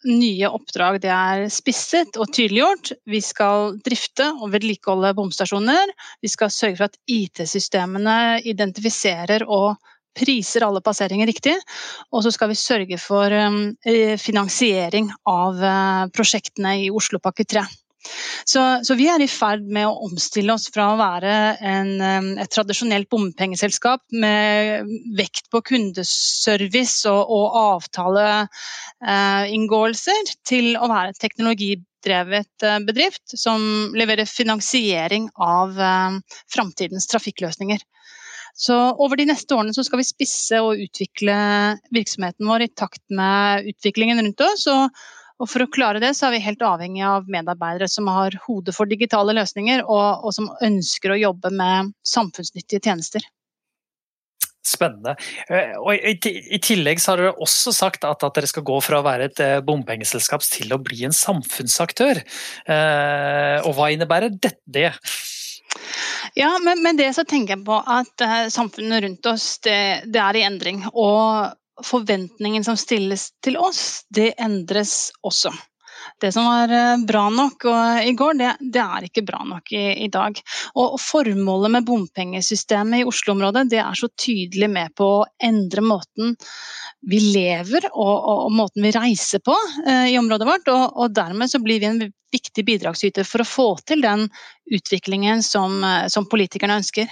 nye 0.06 0.50
oppdrag 0.54 1.00
det 1.04 1.12
er 1.12 1.48
spisset 1.54 2.18
og 2.22 2.30
tydeliggjort. 2.34 2.94
Vi 3.10 3.22
skal 3.26 3.80
drifte 3.86 4.30
og 4.38 4.54
vedlikeholde 4.54 5.16
bomstasjoner. 5.18 5.92
Vi 6.22 6.32
skal 6.32 6.54
sørge 6.54 6.78
for 6.80 6.90
at 6.92 7.00
IT-systemene 7.10 8.44
identifiserer 8.46 9.48
og 9.50 9.76
priser 10.16 10.66
alle 10.66 10.84
passeringer 10.86 11.30
riktig. 11.30 11.56
Og 12.12 12.26
så 12.26 12.34
skal 12.34 12.52
vi 12.52 12.60
sørge 12.60 13.00
for 13.02 13.32
um, 13.32 13.64
eh, 13.88 14.16
finansiering 14.22 15.12
av 15.30 15.64
eh, 15.64 16.06
prosjektene 16.16 16.78
i 16.86 16.92
Oslopakke 16.94 17.48
3. 17.56 17.66
Så, 18.46 18.62
så, 18.86 18.94
vi 18.98 19.08
er 19.10 19.22
i 19.24 19.28
ferd 19.30 19.64
med 19.72 19.88
å 19.88 20.00
omstille 20.06 20.54
oss 20.54 20.70
fra 20.74 20.94
å 20.94 20.98
være 21.00 21.58
en, 21.66 22.02
um, 22.02 22.38
et 22.42 22.52
tradisjonelt 22.54 23.10
bompengeselskap 23.12 24.02
med 24.14 24.86
vekt 25.18 25.50
på 25.54 25.62
kundeservice 25.72 27.10
og, 27.10 27.30
og 27.34 27.46
avtaleinngåelser, 27.64 30.22
eh, 30.22 30.34
til 30.48 30.78
å 30.78 30.88
være 30.92 31.10
et 31.14 31.22
teknologidrevet 31.24 32.56
uh, 32.68 32.80
bedrift 32.86 33.26
som 33.34 33.62
leverer 33.98 34.26
finansiering 34.30 35.30
av 35.42 35.80
eh, 35.80 36.12
framtidens 36.54 37.08
trafikkløsninger. 37.12 37.80
Så 38.56 38.76
over 39.04 39.20
de 39.20 39.28
neste 39.28 39.52
årene 39.52 39.76
skal 39.76 40.00
vi 40.00 40.08
spisse 40.08 40.62
og 40.64 40.80
utvikle 40.80 41.36
virksomheten 41.94 42.48
vår 42.48 42.66
i 42.66 42.72
takt 42.72 43.04
med 43.12 43.68
utviklingen 43.74 44.22
rundt 44.24 44.44
oss. 44.46 44.64
Og, 44.72 44.96
og 45.44 45.52
for 45.52 45.66
å 45.66 45.72
klare 45.72 46.00
det, 46.00 46.14
så 46.16 46.30
er 46.30 46.38
vi 46.38 46.46
helt 46.46 46.64
avhengig 46.64 47.04
av 47.04 47.28
medarbeidere 47.32 47.92
som 47.92 48.08
har 48.08 48.38
hodet 48.46 48.76
for 48.78 48.88
digitale 48.88 49.36
løsninger, 49.36 49.84
og, 49.84 50.24
og 50.24 50.36
som 50.38 50.48
ønsker 50.64 51.12
å 51.12 51.20
jobbe 51.20 51.52
med 51.52 51.92
samfunnsnyttige 52.08 52.88
tjenester. 52.88 53.28
Spennende. 54.66 55.14
Eh, 55.52 55.76
og 55.78 55.92
I 55.94 56.60
tillegg 56.64 57.04
har 57.06 57.20
dere 57.20 57.36
også 57.44 57.76
sagt 57.76 58.08
at 58.08 58.24
dere 58.24 58.50
skal 58.50 58.66
gå 58.66 58.80
fra 58.82 58.98
å 59.02 59.06
være 59.06 59.28
et 59.30 59.42
eh, 59.44 59.60
bompengeselskap 59.68 60.48
til 60.48 60.72
å 60.74 60.80
bli 60.82 61.04
en 61.06 61.14
samfunnsaktør. 61.14 62.24
Eh, 62.72 63.58
og 63.68 63.76
hva 63.78 63.92
innebærer 63.94 64.32
det? 64.40 64.96
Ja, 66.36 66.58
men 66.64 66.82
med 66.84 66.98
det 67.00 67.14
så 67.16 67.24
tenker 67.24 67.56
jeg 67.56 67.66
på 67.68 67.78
at 67.80 68.24
uh, 68.24 68.48
samfunnet 68.52 69.06
rundt 69.06 69.30
oss 69.32 69.54
det, 69.64 69.78
det, 70.12 70.20
er 70.20 70.36
i 70.36 70.44
endring. 70.44 70.84
Og 70.92 71.86
forventningen 71.86 72.64
som 72.64 72.76
stilles 72.80 73.30
til 73.44 73.56
oss, 73.60 74.04
det 74.12 74.34
endres 74.44 75.14
også 75.24 75.54
det 76.22 76.32
som 76.32 76.46
var 76.46 76.72
eh, 76.72 76.98
bra 77.08 77.30
nok 77.30 77.66
i 78.06 78.12
går, 78.18 78.38
det, 78.40 78.52
det 78.74 78.82
er 78.82 79.08
ikke 79.08 79.26
bra 79.26 79.44
nok 79.48 79.72
i, 79.76 79.84
i 80.06 80.10
dag. 80.12 80.38
Og, 80.76 80.96
og, 80.96 81.00
Formålet 81.02 81.74
med 81.76 81.88
bompengesystemet 81.88 83.02
i 83.02 83.08
Oslo-området 83.08 83.68
det 83.72 83.82
er 83.84 83.98
så 83.98 84.10
tydelig 84.12 84.70
med 84.72 84.96
på 84.98 85.10
å 85.20 85.26
endre 85.44 85.84
måten 85.86 86.36
vi 87.06 87.20
lever 87.22 87.90
og, 87.92 88.14
og, 88.16 88.46
og 88.48 88.54
måten 88.56 88.86
vi 88.86 88.94
reiser 88.96 89.44
på 89.46 89.56
eh, 89.86 90.12
i 90.14 90.20
området 90.22 90.50
vårt. 90.50 90.72
Og, 90.74 91.10
dermed 91.16 91.52
så 91.52 91.62
blir 91.64 91.82
vi 91.82 91.90
en 91.90 92.02
viktig 92.36 92.66
bidragsyter 92.68 93.28
for 93.28 93.44
å 93.44 93.50
få 93.50 93.68
til 93.88 94.04
den 94.06 94.28
utviklingen 94.72 95.44
som, 95.46 95.82
eh, 95.84 96.08
som 96.12 96.28
politikerne 96.30 96.80
ønsker. 96.82 97.12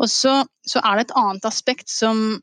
Og 0.00 0.08
så, 0.10 0.42
så 0.68 0.82
er 0.82 0.98
det 0.98 1.08
et 1.08 1.16
annet 1.18 1.46
aspekt 1.48 1.90
som 1.92 2.40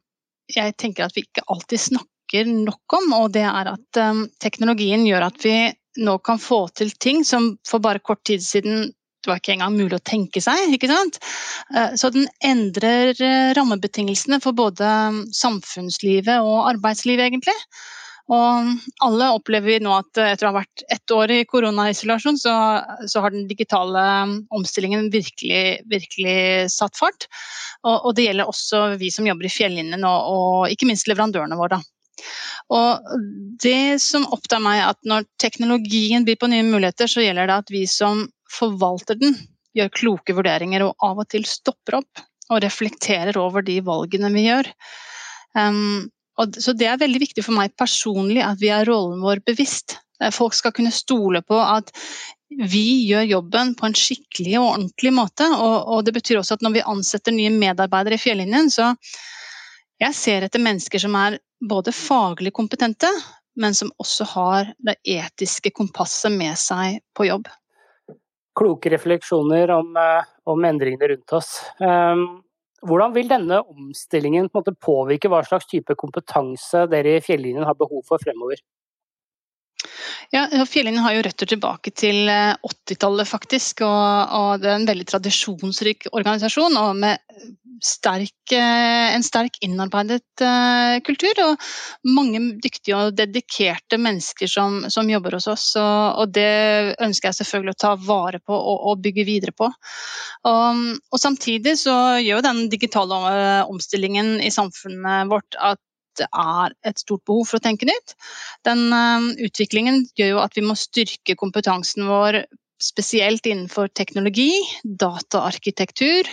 jeg 0.49 0.75
tenker 0.81 1.05
at 1.05 1.17
vi 1.17 1.25
ikke 1.25 1.45
alltid 1.51 1.81
snakker 1.89 2.49
nok 2.49 2.97
om, 2.99 3.11
og 3.17 3.33
det 3.33 3.45
er 3.47 3.71
at 3.71 3.99
um, 4.01 4.23
teknologien 4.41 5.05
gjør 5.07 5.29
at 5.29 5.43
vi 5.45 5.57
nå 5.99 6.15
kan 6.25 6.39
få 6.41 6.67
til 6.77 6.91
ting 7.01 7.23
som 7.25 7.55
for 7.67 7.81
bare 7.83 8.01
kort 8.05 8.21
tid 8.29 8.43
siden 8.45 8.91
det 9.19 9.27
var 9.27 9.41
ikke 9.41 9.55
engang 9.57 9.73
mulig 9.75 9.97
å 9.97 10.05
tenke 10.07 10.39
seg. 10.41 10.71
ikke 10.71 10.87
sant? 10.91 11.17
Uh, 11.73 11.91
så 11.99 12.11
den 12.13 12.29
endrer 12.45 13.17
rammebetingelsene 13.57 14.39
for 14.43 14.55
både 14.57 14.89
samfunnslivet 15.35 16.39
og 16.39 16.69
arbeidslivet, 16.69 17.27
egentlig. 17.27 17.57
Og 18.29 18.89
alle 19.01 19.27
opplever 19.33 19.65
vi 19.71 19.77
nå 19.81 19.93
at 19.95 20.19
etter 20.21 20.45
å 20.45 20.51
ha 20.51 20.59
vært 20.59 20.83
ett 20.93 21.13
år 21.15 21.31
i 21.33 21.39
koronaisolasjon, 21.50 22.38
så, 22.38 22.53
så 23.09 23.24
har 23.24 23.33
den 23.33 23.48
digitale 23.50 24.03
um, 24.24 24.36
omstillingen 24.53 25.07
virkelig, 25.13 25.79
virkelig 25.89 26.69
satt 26.75 26.98
fart. 27.00 27.25
Og, 27.81 27.95
og, 27.95 28.12
det 28.17 28.27
gjelder 28.27 28.51
også 28.51 28.83
vi 29.01 29.09
som 29.13 29.25
jobber 29.25 29.50
i 29.50 29.53
fjellinjen, 29.53 30.05
og, 30.05 30.29
og 30.29 30.75
ikke 30.75 30.91
minst 30.91 31.09
leverandørene 31.09 31.57
våre. 31.57 31.81
Og 32.69 33.15
det 33.63 33.98
som 34.03 34.27
opptar 34.29 34.62
meg, 34.62 34.83
er 34.83 34.91
at 34.91 35.01
når 35.09 35.25
teknologien 35.41 36.27
byr 36.27 36.38
på 36.38 36.51
nye 36.51 36.67
muligheter, 36.67 37.09
så 37.09 37.25
gjelder 37.25 37.50
det 37.50 37.57
at 37.63 37.74
vi 37.74 37.86
som 37.89 38.27
forvalter 38.53 39.17
den, 39.17 39.33
gjør 39.77 39.89
kloke 39.93 40.33
vurderinger 40.38 40.86
og 40.86 41.05
av 41.05 41.21
og 41.21 41.29
til 41.29 41.45
stopper 41.50 42.00
opp 42.01 42.21
og 42.50 42.62
reflekterer 42.63 43.38
over 43.38 43.65
de 43.65 43.77
valgene 43.86 44.31
vi 44.33 44.48
gjør. 44.48 44.69
Um, 45.57 46.09
og, 46.39 46.60
så 46.62 46.74
det 46.77 46.88
er 46.88 47.01
veldig 47.01 47.22
viktig 47.22 47.43
for 47.46 47.58
meg 47.58 47.75
personlig 47.79 48.41
at 48.46 48.60
vi 48.62 48.72
er 48.74 48.88
rollen 48.88 49.24
vår 49.24 49.43
bevisst. 49.48 49.98
Eh, 50.24 50.31
folk 50.34 50.55
skal 50.58 50.75
kunne 50.75 50.93
stole 50.96 51.41
på 51.46 51.60
at 51.60 51.91
vi 52.50 53.05
gjør 53.05 53.27
jobben 53.29 53.75
på 53.77 53.86
en 53.86 53.98
skikkelig 53.98 54.55
og 54.60 54.69
ordentlig 54.72 55.12
måte. 55.13 55.48
Og, 55.53 55.75
og 55.93 56.05
det 56.08 56.15
betyr 56.15 56.41
også 56.41 56.58
at 56.58 56.65
når 56.65 56.79
vi 56.79 56.88
ansetter 56.96 57.36
nye 57.36 57.51
medarbeidere 57.53 58.17
i 58.17 58.24
fjellinjen, 58.24 58.72
så 58.74 58.93
jeg 60.00 60.15
ser 60.15 60.48
etter 60.48 60.63
mennesker 60.63 61.01
som 61.03 61.15
er 61.19 61.38
både 61.60 61.91
faglig 61.91 62.53
kompetente, 62.55 63.10
men 63.60 63.75
som 63.75 63.91
også 64.00 64.27
har 64.34 64.74
det 64.79 64.96
etiske 65.03 65.74
kompasset 65.75 66.31
med 66.31 66.55
seg 66.60 67.01
på 67.17 67.27
jobb. 67.27 67.50
Kloke 68.60 68.91
refleksjoner 68.91 69.72
om, 69.75 69.91
eh, 70.00 70.29
om 70.50 70.65
endringene 70.65 71.12
rundt 71.13 71.34
oss. 71.36 71.60
Ehm, 71.84 72.41
hvordan 72.88 73.13
vil 73.15 73.29
denne 73.29 73.62
omstillingen 73.63 74.50
på 74.53 74.63
påvirke 74.79 75.31
hva 75.31 75.41
slags 75.48 75.67
type 75.69 75.95
kompetanse 76.00 76.86
dere 76.91 77.17
i 77.17 77.24
Fjellinjen 77.24 77.67
har 77.67 77.77
behov 77.79 78.05
for 78.07 78.21
fremover? 78.21 78.62
Ja, 80.29 80.43
Fjellinjen 80.69 81.01
har 81.01 81.15
jo 81.15 81.24
røtter 81.25 81.50
tilbake 81.50 81.89
til 81.98 82.29
80-tallet, 82.29 83.25
eh, 83.25 83.29
faktisk. 83.31 83.81
Og, 83.81 84.36
og, 84.38 84.51
det 84.62 84.69
er 84.69 84.77
en 84.77 84.86
veldig 84.89 85.07
tradisjonsrik 85.09 86.05
organisasjon 86.12 86.77
og 86.77 87.00
med 87.01 87.17
sterk, 87.81 88.51
eh, 88.53 89.15
en 89.15 89.24
sterk 89.25 89.57
innarbeidet 89.65 90.43
uh, 90.43 91.00
kultur. 91.01 91.33
Og 91.48 92.12
mange 92.13 92.43
dyktige 92.62 93.00
og 93.00 93.17
dedikerte 93.17 93.98
mennesker 93.98 94.51
som, 94.51 94.83
som 94.93 95.09
jobber 95.09 95.39
hos 95.39 95.50
oss. 95.50 95.65
Og, 95.81 96.21
og, 96.21 96.38
det 96.38 97.00
ønsker 97.01 97.31
jeg 97.31 97.39
selvfølgelig 97.39 97.74
å 97.74 97.81
ta 97.88 97.95
vare 97.98 98.43
på 98.43 98.53
og, 98.53 98.86
og 98.91 99.01
bygge 99.01 99.25
videre 99.25 99.57
på. 99.57 99.71
Og, 100.45 100.86
og, 101.09 101.17
samtidig 101.17 101.74
så 101.81 101.98
gjør 102.21 102.36
jo 102.38 102.45
den 102.45 102.65
digitale 102.69 103.19
omstillingen 103.65 104.38
i 104.45 104.53
samfunnet 104.53 105.33
vårt 105.33 105.57
at 105.57 105.81
det 106.19 106.27
er 106.29 106.75
et 106.88 107.01
stort 107.01 107.23
behov 107.27 107.47
for 107.49 107.59
å 107.59 107.63
tenke 107.63 107.88
nytt. 107.89 108.15
Den 108.67 108.89
uh, 108.93 109.29
utviklingen 109.45 110.03
gjør 110.19 110.33
jo 110.35 110.41
at 110.43 110.57
vi 110.57 110.65
må 110.65 110.77
styrke 110.79 111.38
kompetansen 111.39 112.07
vår 112.09 112.43
spesielt 112.79 113.47
innenfor 113.47 113.91
teknologi, 113.91 114.51
dataarkitektur, 114.83 116.29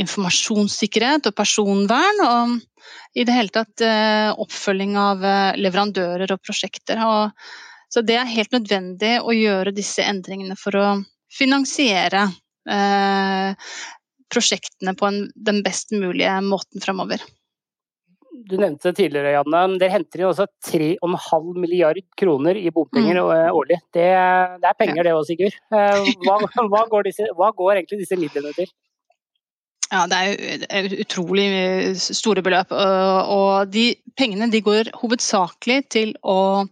informasjonssikkerhet 0.00 1.28
og 1.28 1.36
personvern. 1.36 2.22
Og 2.26 3.18
i 3.18 3.26
det 3.28 3.36
hele 3.36 3.52
tatt 3.52 3.84
uh, 3.84 4.30
oppfølging 4.40 4.96
av 5.00 5.24
uh, 5.24 5.52
leverandører 5.60 6.32
og 6.32 6.44
prosjekter. 6.44 7.02
Så 7.92 8.00
det 8.08 8.16
er 8.16 8.30
helt 8.30 8.54
nødvendig 8.54 9.18
å 9.20 9.34
gjøre 9.36 9.74
disse 9.76 10.04
endringene 10.08 10.56
for 10.56 10.78
å 10.80 10.86
finansiere 11.32 12.28
prosjektene 14.32 14.92
på 14.94 15.08
en, 15.08 15.16
den 15.34 15.64
best 15.66 15.90
mulige 15.96 16.36
måten 16.46 16.84
framover 16.84 17.24
du 18.32 18.54
nevnte 18.56 18.92
tidligere, 18.96 19.34
Janne, 19.36 19.60
dere 19.80 19.92
henter 19.92 20.22
inn 20.22 20.30
også 20.30 20.46
3,5 20.68 21.50
milliard 21.60 22.00
kroner 22.18 22.58
i 22.58 22.70
bompenger 22.74 23.20
mm. 23.20 23.32
Eh, 23.36 23.50
årlig. 23.52 23.78
Det, 23.92 24.06
det, 24.62 24.70
er 24.70 24.78
penger 24.78 25.06
det 25.06 25.12
òg, 25.16 25.26
Sigurd. 25.28 25.58
Eh, 25.74 26.12
hva, 26.24 26.38
hva, 26.72 26.86
går 26.92 27.08
disse, 27.10 27.28
hva 27.38 27.52
går 27.56 27.80
egentlig 27.80 28.02
disse 28.02 28.18
midlene 28.18 28.54
til? 28.56 28.70
Ja, 29.92 30.06
det 30.08 30.18
er 30.72 30.94
utrolig 31.02 31.44
store 32.00 32.40
beløp. 32.44 32.70
Og 32.72 33.68
de 33.68 33.90
pengene 34.16 34.48
de 34.52 34.62
går 34.64 34.88
hovedsakelig 34.96 35.82
til 35.92 36.14
å 36.24 36.64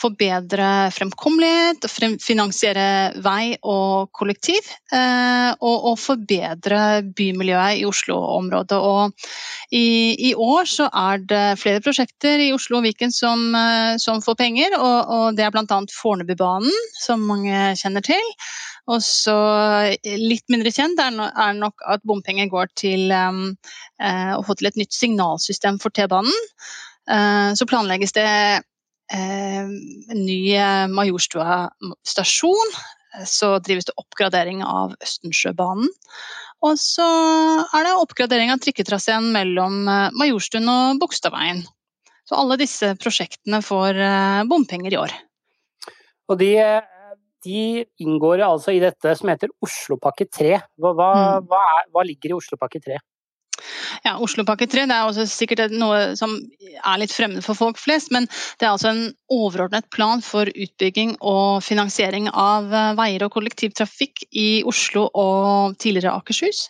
forbedre 0.00 0.88
fremkommelighet, 0.94 1.86
finansiere 2.22 2.86
vei 3.22 3.54
og 3.60 4.10
kollektiv. 4.16 4.66
Eh, 4.94 5.50
og, 5.60 5.92
forbedre 6.00 7.02
bymiljøet 7.16 7.82
i 7.82 7.86
Oslo-området. 7.88 8.78
Og 8.78 9.28
i, 9.76 10.32
år 10.34 10.70
så 10.70 10.88
er 10.88 11.22
det 11.30 11.44
flere 11.60 11.82
prosjekter 11.84 12.40
i 12.42 12.52
Oslo 12.56 12.80
og 12.80 12.86
Viken 12.88 13.12
som, 13.14 13.50
eh, 13.54 13.94
som 14.02 14.22
får 14.24 14.38
penger. 14.40 14.78
Og, 14.78 15.14
og 15.16 15.38
det 15.38 15.46
er 15.46 15.54
bl.a. 15.54 15.80
Fornebubanen, 16.00 16.82
som 17.02 17.26
mange 17.30 17.74
kjenner 17.78 18.06
til. 18.06 18.34
Og 18.90 19.04
så 19.06 19.36
eh, 19.94 20.18
litt 20.18 20.46
mindre 20.52 20.72
kjent 20.74 21.00
er 21.00 21.54
nok 21.58 21.86
at 21.86 22.02
bompenger 22.08 22.50
går 22.50 22.72
til 22.78 23.12
um, 23.14 23.44
å 24.00 24.42
få 24.46 24.56
til 24.58 24.70
et 24.70 24.80
nytt 24.80 24.96
signalsystem 24.96 25.78
for 25.82 25.94
T-banen. 25.94 26.34
Så 27.56 27.66
planlegges 27.66 28.12
det 28.14 28.26
Eh, 29.12 29.62
en 30.08 30.24
ny 30.24 30.54
eh, 30.54 30.86
Majorstua 30.88 31.70
stasjon. 32.06 32.74
Så 33.26 33.56
drives 33.58 33.88
det 33.88 33.96
oppgradering 33.98 34.62
av 34.62 34.94
Østensjøbanen. 35.02 35.88
Og 36.62 36.76
så 36.78 37.06
er 37.64 37.86
det 37.86 37.96
oppgradering 37.98 38.52
av 38.54 38.60
trikketraseen 38.62 39.32
mellom 39.34 39.82
eh, 39.90 40.14
Majorstuen 40.14 40.70
og 40.70 41.00
Bogstadveien. 41.02 41.64
Så 42.28 42.38
alle 42.38 42.60
disse 42.60 42.92
prosjektene 43.02 43.58
får 43.64 43.96
bompenger 44.46 44.94
i 44.94 44.98
år. 45.00 45.14
Og 46.30 46.36
de, 46.38 46.52
de 47.46 47.84
inngår 48.02 48.44
altså 48.46 48.74
i 48.74 48.82
dette 48.82 49.14
som 49.18 49.30
heter 49.32 49.52
Oslopakke 49.64 50.26
3. 50.28 50.58
Hva, 50.80 50.92
hva, 50.96 51.08
mm. 51.14 51.48
hva, 51.50 51.62
er, 51.76 51.88
hva 51.94 52.04
ligger 52.06 52.34
i 52.34 52.38
Oslopakke 52.38 52.82
3? 52.84 53.00
Ja, 54.04 54.16
Oslopakke 54.24 54.68
3 54.70 54.86
det 54.88 54.96
er 54.96 55.08
også 55.08 55.26
sikkert 55.28 55.74
noe 55.74 56.14
som 56.18 56.32
er 56.62 57.00
litt 57.02 57.12
fremmed 57.12 57.44
for 57.44 57.58
folk 57.58 57.80
flest, 57.80 58.12
men 58.14 58.28
det 58.60 58.66
er 58.66 58.72
altså 58.72 58.92
en 58.92 59.02
overordnet 59.32 59.90
plan 59.94 60.24
for 60.24 60.48
utbygging 60.48 61.16
og 61.20 61.60
finansiering 61.66 62.30
av 62.32 62.72
eh, 62.72 62.92
veier 62.98 63.26
og 63.26 63.34
kollektivtrafikk 63.36 64.24
i 64.30 64.62
Oslo 64.68 65.08
og 65.12 65.76
tidligere 65.80 66.16
Akershus. 66.16 66.68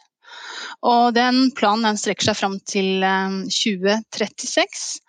Og 0.86 1.12
den 1.16 1.50
planen 1.56 1.90
den 1.90 1.98
strekker 2.00 2.30
seg 2.30 2.38
fram 2.38 2.56
til 2.70 3.02
2036. 3.02 5.00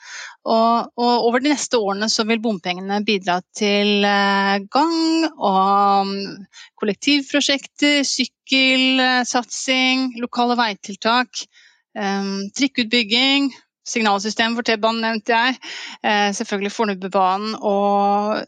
Eh, 0.41 0.49
og, 0.49 0.91
og, 0.97 1.25
over 1.27 1.39
de 1.41 1.51
neste 1.53 1.77
årene 1.77 2.09
så 2.09 2.25
vil 2.29 2.41
bompengene 2.41 3.03
bidra 3.05 3.41
til 3.57 4.05
eh, 4.05 4.57
gang 4.73 5.25
og 5.37 6.07
mm, 6.09 6.45
kollektivprosjekter, 6.81 8.01
sykkelsatsing, 8.07 9.97
lokale 10.21 10.57
veitiltak 10.59 11.45
Um, 11.91 12.45
trikkutbygging, 12.55 13.49
signalsystem 13.83 14.53
for 14.55 14.63
T-banen 14.63 15.01
nevnte 15.03 15.35
jeg. 15.35 15.57
Selvfølgelig 16.37 16.71
Fornebubanen 16.71 17.57
og 17.59 18.39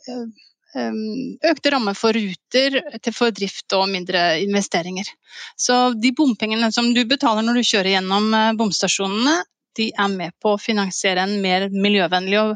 økte 1.43 1.73
rammer 1.73 1.97
for 1.99 2.15
ruter 2.15 2.79
til 3.03 3.13
for 3.17 3.35
drift 3.35 3.75
og 3.75 3.89
mindre 3.91 4.39
investeringer. 4.45 5.11
Så 5.59 5.91
de 5.99 6.13
bompengene 6.15 6.71
som 6.71 6.87
du 6.95 7.03
betaler 7.03 7.43
når 7.43 7.59
du 7.59 7.67
kjører 7.67 7.97
gjennom 7.97 8.31
bomstasjonene, 8.55 9.35
de 9.77 9.89
er 9.91 10.11
med 10.11 10.35
på 10.41 10.53
å 10.53 10.61
finansiere 10.61 11.25
en 11.25 11.37
mer 11.43 11.67
miljøvennlig 11.73 12.39
og, 12.41 12.55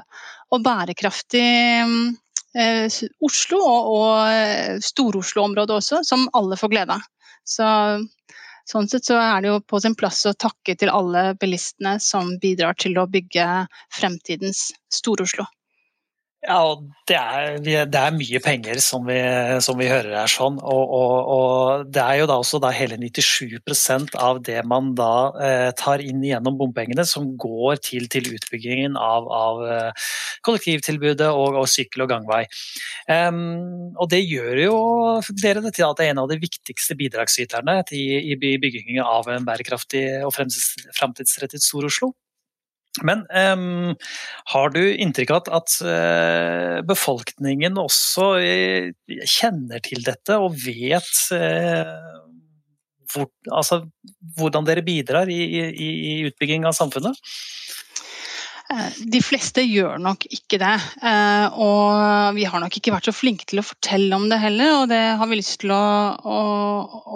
og 0.54 0.64
bærekraftig 0.66 1.48
uh, 1.88 3.00
Oslo 3.28 3.62
og, 3.62 3.90
og 3.98 4.84
Stor-Oslo-området 4.86 5.80
også, 5.82 6.04
som 6.08 6.30
alle 6.38 6.58
får 6.60 6.74
glede 6.74 6.98
av. 6.98 7.10
Så 7.48 7.68
Sånn 8.68 8.90
sett 8.92 9.08
så 9.08 9.16
er 9.16 9.44
det 9.44 9.48
jo 9.48 9.60
på 9.64 9.80
sin 9.80 9.94
plass 9.96 10.26
å 10.28 10.34
takke 10.36 10.74
til 10.76 10.90
alle 10.92 11.30
bilistene 11.40 11.94
som 12.04 12.34
bidrar 12.42 12.76
til 12.76 12.98
å 13.00 13.06
bygge 13.08 13.46
fremtidens 13.96 14.66
Stor-Oslo. 14.92 15.46
Ja, 16.46 16.60
og 16.70 16.84
det 17.10 17.16
er, 17.18 17.56
det 17.90 17.98
er 17.98 18.14
mye 18.14 18.40
penger, 18.46 18.78
som 18.84 19.08
vi, 19.10 19.16
som 19.66 19.80
vi, 19.80 19.88
hører 19.90 20.12
her. 20.20 20.30
sånn, 20.30 20.60
og, 20.62 20.92
og, 20.94 21.16
og, 21.34 21.88
Det 21.90 22.04
er 22.04 22.20
jo 22.20 22.28
da 22.30 22.36
også 22.38 22.60
da 22.62 22.70
hele 22.78 23.00
97% 23.02 24.14
av 24.22 24.44
det 24.46 24.60
man 24.70 24.92
da 24.96 25.32
eh, 25.42 25.70
tar 25.80 26.04
inn 26.06 26.22
gjennom 26.22 26.60
bompengene, 26.60 27.08
som 27.10 27.32
går 27.42 27.82
til, 27.88 28.06
til 28.14 28.30
utbyggingen 28.38 29.00
av, 29.02 29.26
av 29.34 29.64
eh, 29.66 30.06
kollektivtilbudet 30.46 31.32
og, 31.32 31.58
og, 31.64 31.66
sykkel- 31.74 32.06
og 32.06 32.14
gangvei. 32.14 32.44
Um, 33.10 33.90
og 33.98 34.06
Det 34.14 34.22
gjør 34.22 34.62
jo 34.62 34.78
dere 35.42 35.66
det 35.66 35.74
til 35.80 35.90
at 35.90 35.98
det 35.98 36.06
er 36.06 36.14
en 36.14 36.22
av 36.22 36.30
de 36.30 36.38
viktigste 36.44 37.00
bidragsyterne 37.02 37.80
i, 37.98 38.06
i 38.30 38.38
byggingen 38.38 39.02
av 39.02 39.26
en 39.34 39.48
bærekraftig 39.48 40.06
og 40.22 40.36
fremtidsrettet 40.38 41.66
Stor-Oslo. 41.66 42.14
Men 43.06 43.26
um, 43.30 43.94
har 44.54 44.72
du 44.74 44.82
inntrykk 44.90 45.34
av 45.36 45.52
at, 45.60 45.76
uh, 45.86 46.80
befolkningen 46.88 47.78
også 47.82 48.30
uh, 48.42 48.90
kjenner 49.28 49.84
til 49.86 50.02
dette 50.06 50.38
og 50.42 50.56
vet 50.64 51.12
uh, 51.36 51.94
hvor, 53.14 53.30
altså, 53.54 53.82
hvordan 54.38 54.68
dere 54.68 54.86
bidrar 54.86 55.30
i, 55.32 55.40
i, 55.48 55.90
i 56.12 56.16
utbygging 56.28 56.68
av 56.68 56.76
samfunnet? 56.78 57.20
Eh, 58.68 58.88
de 59.14 59.20
fleste 59.24 59.64
gjør 59.64 60.00
nok 60.04 60.26
ikke 60.28 60.60
det. 60.60 60.74
Eh, 61.00 61.60
og 61.64 62.36
vi 62.36 62.48
har 62.50 62.60
nok 62.60 62.80
ikke 62.80 62.92
vært 62.96 63.08
så 63.08 63.16
flinke 63.16 63.48
til 63.48 63.62
å 63.62 63.66
fortelle 63.66 64.18
om 64.18 64.28
det 64.32 64.42
heller, 64.42 64.74
og 64.82 64.90
det 64.92 65.04
har 65.20 65.30
vi 65.32 65.40
lyst 65.40 65.62
til 65.64 65.72
å, 65.76 65.84
å, 66.20 66.40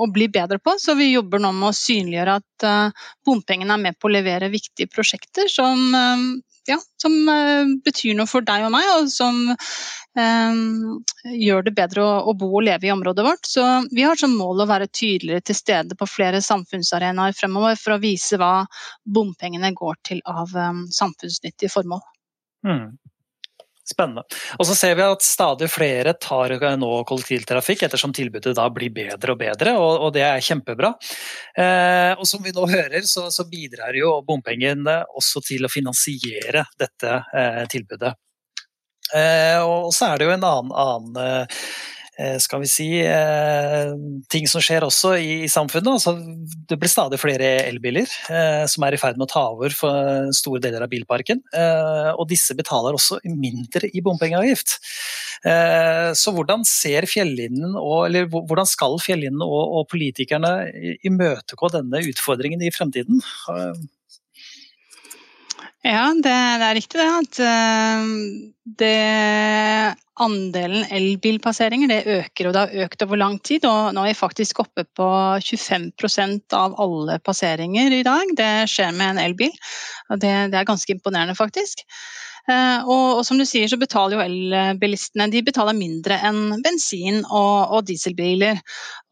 å 0.04 0.08
bli 0.14 0.30
bedre 0.32 0.62
på. 0.64 0.78
Så 0.80 0.96
vi 1.00 1.12
jobber 1.12 1.44
nå 1.44 1.52
med 1.58 1.72
å 1.72 1.76
synliggjøre 1.76 2.38
at 2.40 2.68
eh, 2.68 3.10
bompengene 3.28 3.76
er 3.76 3.84
med 3.90 4.00
på 4.00 4.08
å 4.08 4.16
levere 4.16 4.52
viktige 4.54 4.92
prosjekter 4.92 5.52
som, 5.52 5.92
ja, 6.72 6.80
som 7.02 7.16
betyr 7.86 8.16
noe 8.18 8.30
for 8.30 8.46
deg 8.46 8.66
og 8.68 8.74
meg, 8.74 8.88
og 8.98 9.10
som 9.12 9.38
eh, 9.52 10.62
gjør 11.32 11.68
det 11.68 11.76
bedre 11.78 12.06
å, 12.06 12.16
å, 12.32 12.36
bo 12.38 12.50
og 12.54 12.66
leve 12.68 12.90
i 12.90 12.94
området 12.94 13.26
vårt. 13.26 13.48
Så 13.48 13.66
vi 13.92 14.06
har 14.08 14.20
som 14.20 14.34
mål 14.38 14.64
å 14.64 14.70
være 14.70 14.90
tydeligere 14.92 15.46
til 15.48 15.58
stede 15.58 15.98
på 16.00 16.10
flere 16.10 16.42
samfunnsarenaer 16.46 17.36
fremover 17.38 17.78
for 17.80 17.96
å 17.96 18.02
vise 18.04 18.40
hva 18.42 18.66
bompengene 19.04 19.74
går 19.78 20.02
til 20.08 20.24
av 20.30 20.56
um, 20.56 20.86
samfunnsnyttige 20.92 21.72
formål. 21.74 22.04
Mm. 22.68 22.92
Spennende. 23.92 24.24
Og 24.60 24.68
så 24.70 24.76
ser 24.78 24.96
vi 24.98 25.06
at 25.06 25.26
stadig 25.26 25.68
flere 25.72 26.16
tar 26.16 26.56
nå 26.80 26.92
kollektivtrafikk 27.08 27.86
ettersom 27.88 28.14
tilbudet 28.16 28.56
da 28.58 28.68
blir 28.74 28.94
bedre 28.96 29.36
og 29.36 29.40
bedre, 29.42 29.76
og, 29.80 30.08
og 30.08 30.14
det 30.16 30.26
er 30.28 30.44
kjempebra. 30.46 30.94
Eh, 31.58 32.12
og 32.16 32.26
som 32.28 32.44
vi 32.44 32.56
nå 32.56 32.66
hører, 32.72 33.04
så, 33.08 33.28
så 33.34 33.48
bidrar 33.52 33.96
jo 33.98 34.18
bompengene 34.28 35.02
også 35.18 35.44
til 35.46 35.68
å 35.68 35.72
finansiere 35.72 36.66
dette 36.80 37.18
eh, 37.36 37.64
tilbudet. 37.72 38.14
Eh, 39.12 39.60
og 39.60 39.92
så 39.96 40.12
er 40.12 40.20
det 40.20 40.30
jo 40.30 40.36
en 40.38 40.46
annen, 40.48 40.72
annen 40.72 41.18
eh, 41.20 41.64
skal 42.42 42.62
vi 42.64 42.70
si, 42.70 42.88
eh, 43.04 43.92
ting 44.32 44.48
som 44.50 44.64
skjer 44.64 44.86
også 44.88 45.14
i, 45.20 45.48
samfunnet. 45.52 45.92
Altså, 45.98 46.16
det 46.70 46.78
blir 46.80 46.92
stadig 46.92 47.20
flere 47.22 47.50
elbiler 47.68 48.10
som 48.72 48.86
er 48.86 48.96
i 48.96 49.00
ferd 49.02 49.20
med 49.20 49.28
å 49.28 49.32
ta 49.32 49.44
over 49.54 49.74
for 49.76 50.32
store 50.36 50.62
deler 50.64 50.86
av 50.86 50.92
bilparken. 50.92 51.42
og 51.52 52.28
disse 52.30 52.56
betaler 52.56 52.96
også 52.96 53.20
mindre 53.26 53.90
i 53.94 54.02
bompengeavgift. 54.02 54.78
så 56.22 56.34
hvordan 56.36 56.64
ser 56.68 57.08
Fjellinjen, 57.10 57.76
eller 57.76 58.28
hvordan 58.32 58.68
skal 58.70 59.00
Fjellinjen 59.02 59.42
og 59.44 59.88
politikerne 59.92 60.54
imøtegå 61.08 61.72
denne 61.74 62.04
utfordringen 62.12 62.62
i 62.62 62.72
fremtiden? 62.72 63.22
Ja, 65.82 66.12
det, 66.14 66.30
det, 66.30 66.66
er 66.68 66.76
riktig 66.78 67.00
det. 67.00 67.10
At 67.10 67.40
uh, 67.42 68.10
det, 68.82 68.98
andelen 70.22 70.86
elbilpasseringer 70.94 71.90
det 71.90 72.00
øker, 72.06 72.48
og 72.48 72.54
det 72.54 72.62
har 72.62 72.86
økt 72.86 73.06
over 73.08 73.18
lang 73.18 73.40
tid. 73.42 73.66
og 73.66 73.96
Nå 73.96 74.04
er 74.06 74.14
vi 74.14 74.20
faktisk 74.20 74.62
oppe 74.62 74.86
på 74.98 75.10
25% 75.42 76.58
av 76.58 76.78
alle 76.82 77.18
passeringer 77.26 77.98
i 77.98 78.04
dag. 78.06 78.36
Det 78.38 78.52
skjer 78.70 78.94
med 78.94 79.16
en 79.16 79.24
elbil. 79.26 79.54
og 80.10 80.22
Det, 80.22 80.34
det 80.54 80.62
er 80.62 80.70
ganske 80.70 80.94
imponerende, 80.94 81.38
faktisk. 81.40 81.82
Eh, 82.50 82.80
og, 82.88 83.20
og, 83.20 83.22
som 83.26 83.38
du 83.38 83.46
sier, 83.46 83.70
så 83.70 83.78
betaler 83.80 84.18
jo 84.18 84.24
elbilistene 84.24 85.28
de 85.32 85.44
betaler 85.46 85.78
mindre 85.78 86.18
enn 86.26 86.62
bensin- 86.66 87.22
og, 87.28 87.76
og, 87.76 87.84
dieselbiler. 87.86 88.60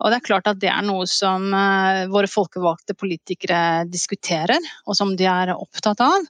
Og 0.02 0.10
det 0.10 0.20
er 0.20 0.26
klart 0.26 0.50
at 0.50 0.60
det 0.62 0.72
er 0.72 0.86
noe 0.86 1.06
som 1.10 1.50
uh, 1.54 2.08
våre 2.10 2.30
folkevalgte 2.32 2.96
politikere 2.98 3.86
diskuterer, 3.92 4.58
og 4.88 4.98
som 4.98 5.14
de 5.20 5.28
er 5.30 5.54
opptatt 5.54 6.02
av. 6.04 6.26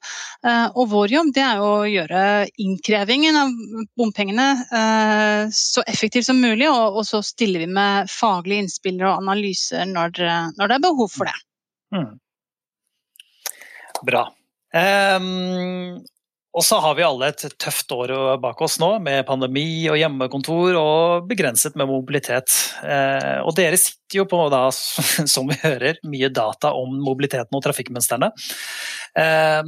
Uh, 0.46 0.68
og 0.74 0.90
vår 0.92 1.16
jobb 1.16 1.34
det 1.38 1.46
er 1.46 1.64
å 1.64 1.74
gjøre 1.88 2.24
innkrevingen 2.60 3.38
av 3.38 3.54
bompengene 4.00 4.48
så 5.54 5.84
effektiv 5.88 6.24
som 6.26 6.40
mulig, 6.42 6.68
og, 6.70 7.00
og, 7.00 7.04
så 7.08 7.22
stiller 7.26 7.64
vi 7.64 7.70
med 7.72 8.10
faglige 8.12 8.66
innspill 8.66 9.00
og 9.04 9.22
analyser 9.22 9.88
når, 9.90 10.18
når, 10.58 10.66
det 10.66 10.78
er 10.78 10.84
behov 10.84 11.12
for 11.14 11.30
det. 11.30 11.36
Mm. 11.96 12.10
Bra. 14.10 14.24
Um, 14.74 16.00
Og 16.58 16.66
så 16.66 16.80
har 16.82 16.96
vi 16.98 17.06
alle 17.06 17.28
et 17.30 17.44
tøft 17.62 17.92
år 17.94 18.12
bak 18.42 18.62
oss 18.66 18.80
nå, 18.82 18.88
med 19.06 19.22
pandemi 19.28 19.86
og 19.92 20.00
hjemmekontor 20.00 20.78
og 20.80 21.28
begrenset 21.30 21.76
med 21.78 21.90
mobilitet. 21.92 22.50
Eh, 22.82 23.38
og 23.44 23.54
dere 23.58 23.78
sitter 23.78 24.24
jo 24.24 24.26
på, 24.30 24.40
da, 24.50 24.64
som 25.34 25.50
vi 25.52 25.60
hører, 25.62 26.02
mye 26.10 26.32
data 26.34 26.74
om 26.74 26.96
mobiliteten 27.06 27.54
og 27.54 27.62
trafikkmønstrene. 27.68 28.32
Eh, 29.22 29.62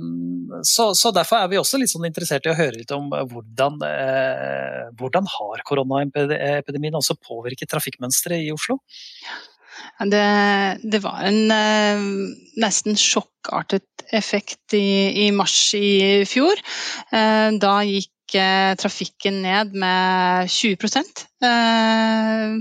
så, 0.66 0.90
så, 0.98 1.14
derfor 1.14 1.44
er 1.44 1.54
vi 1.54 1.62
også 1.62 1.78
litt 1.78 1.94
sånn 1.94 2.10
interessert 2.10 2.50
i 2.50 2.54
å 2.54 2.58
høre 2.58 2.80
litt 2.80 2.96
om 2.98 3.14
hvordan, 3.14 3.78
eh, 3.86 4.90
hvordan 4.98 5.30
har 5.38 5.66
koronaepidemien 5.70 6.98
også 6.98 7.20
påvirket 7.22 7.70
trafikkmønsteret 7.70 8.48
i 8.48 8.54
Oslo? 8.58 8.82
Det, 10.12 10.26
det, 10.84 11.02
var 11.04 11.22
en 11.28 11.52
eh, 11.54 12.06
nesten 12.62 12.98
sjokkartet 12.98 14.06
effekt 14.12 14.76
i, 14.78 15.28
i, 15.28 15.32
mars 15.36 15.74
i 15.78 16.24
fjor. 16.28 16.58
Eh, 17.14 17.50
da 17.62 17.74
gikk 17.88 18.38
eh, 18.38 18.74
trafikken 18.82 19.42
ned 19.46 19.76
med 19.78 20.50
20 20.52 20.92
eh, 21.46 22.56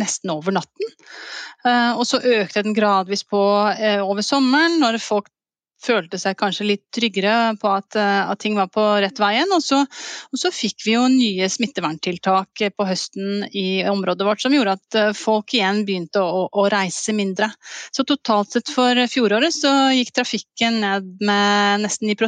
nesten 0.00 0.34
over 0.34 0.56
natten. 0.58 0.94
Eh, 1.66 1.92
og 1.94 2.06
så 2.08 2.20
økte 2.20 2.64
den 2.64 2.76
gradvis 2.76 3.24
på 3.28 3.42
eh, 3.76 4.00
over 4.02 4.24
sommeren, 4.26 4.80
når 4.82 5.00
folk 5.02 5.30
følte 5.80 6.18
seg 6.20 6.38
kanskje 6.40 6.66
litt 6.68 6.84
tryggere 6.94 7.54
på 7.60 7.70
at, 7.72 7.96
eh, 7.98 8.30
at 8.30 8.40
ting 8.42 8.56
var 8.58 8.70
på 8.72 8.84
rett 9.02 9.20
veien. 9.20 9.50
Og 9.56 9.62
så, 9.64 9.80
og 9.84 10.40
så, 10.40 10.52
fikk 10.54 10.84
vi 10.86 10.96
jo 10.96 11.06
nye 11.12 11.48
smitteverntiltak 11.50 12.64
på 12.76 12.88
høsten 12.88 13.46
i 13.56 13.82
området 13.88 14.26
vårt 14.28 14.44
som 14.44 14.54
gjorde 14.54 14.76
at 14.78 15.00
eh, 15.00 15.12
folk 15.16 15.54
igjen 15.56 15.84
begynte 15.88 16.22
å, 16.22 16.46
å 16.50 16.68
reise 16.72 17.14
mindre. 17.16 17.50
Så 17.94 18.06
totalt 18.08 18.56
sett 18.56 18.72
for 18.72 18.98
fjoråret 19.10 19.54
så 19.56 19.72
gikk 19.96 20.14
trafikken 20.20 20.80
ned 20.84 21.14
med 21.24 21.86
nesten 21.86 22.10
9 22.10 22.18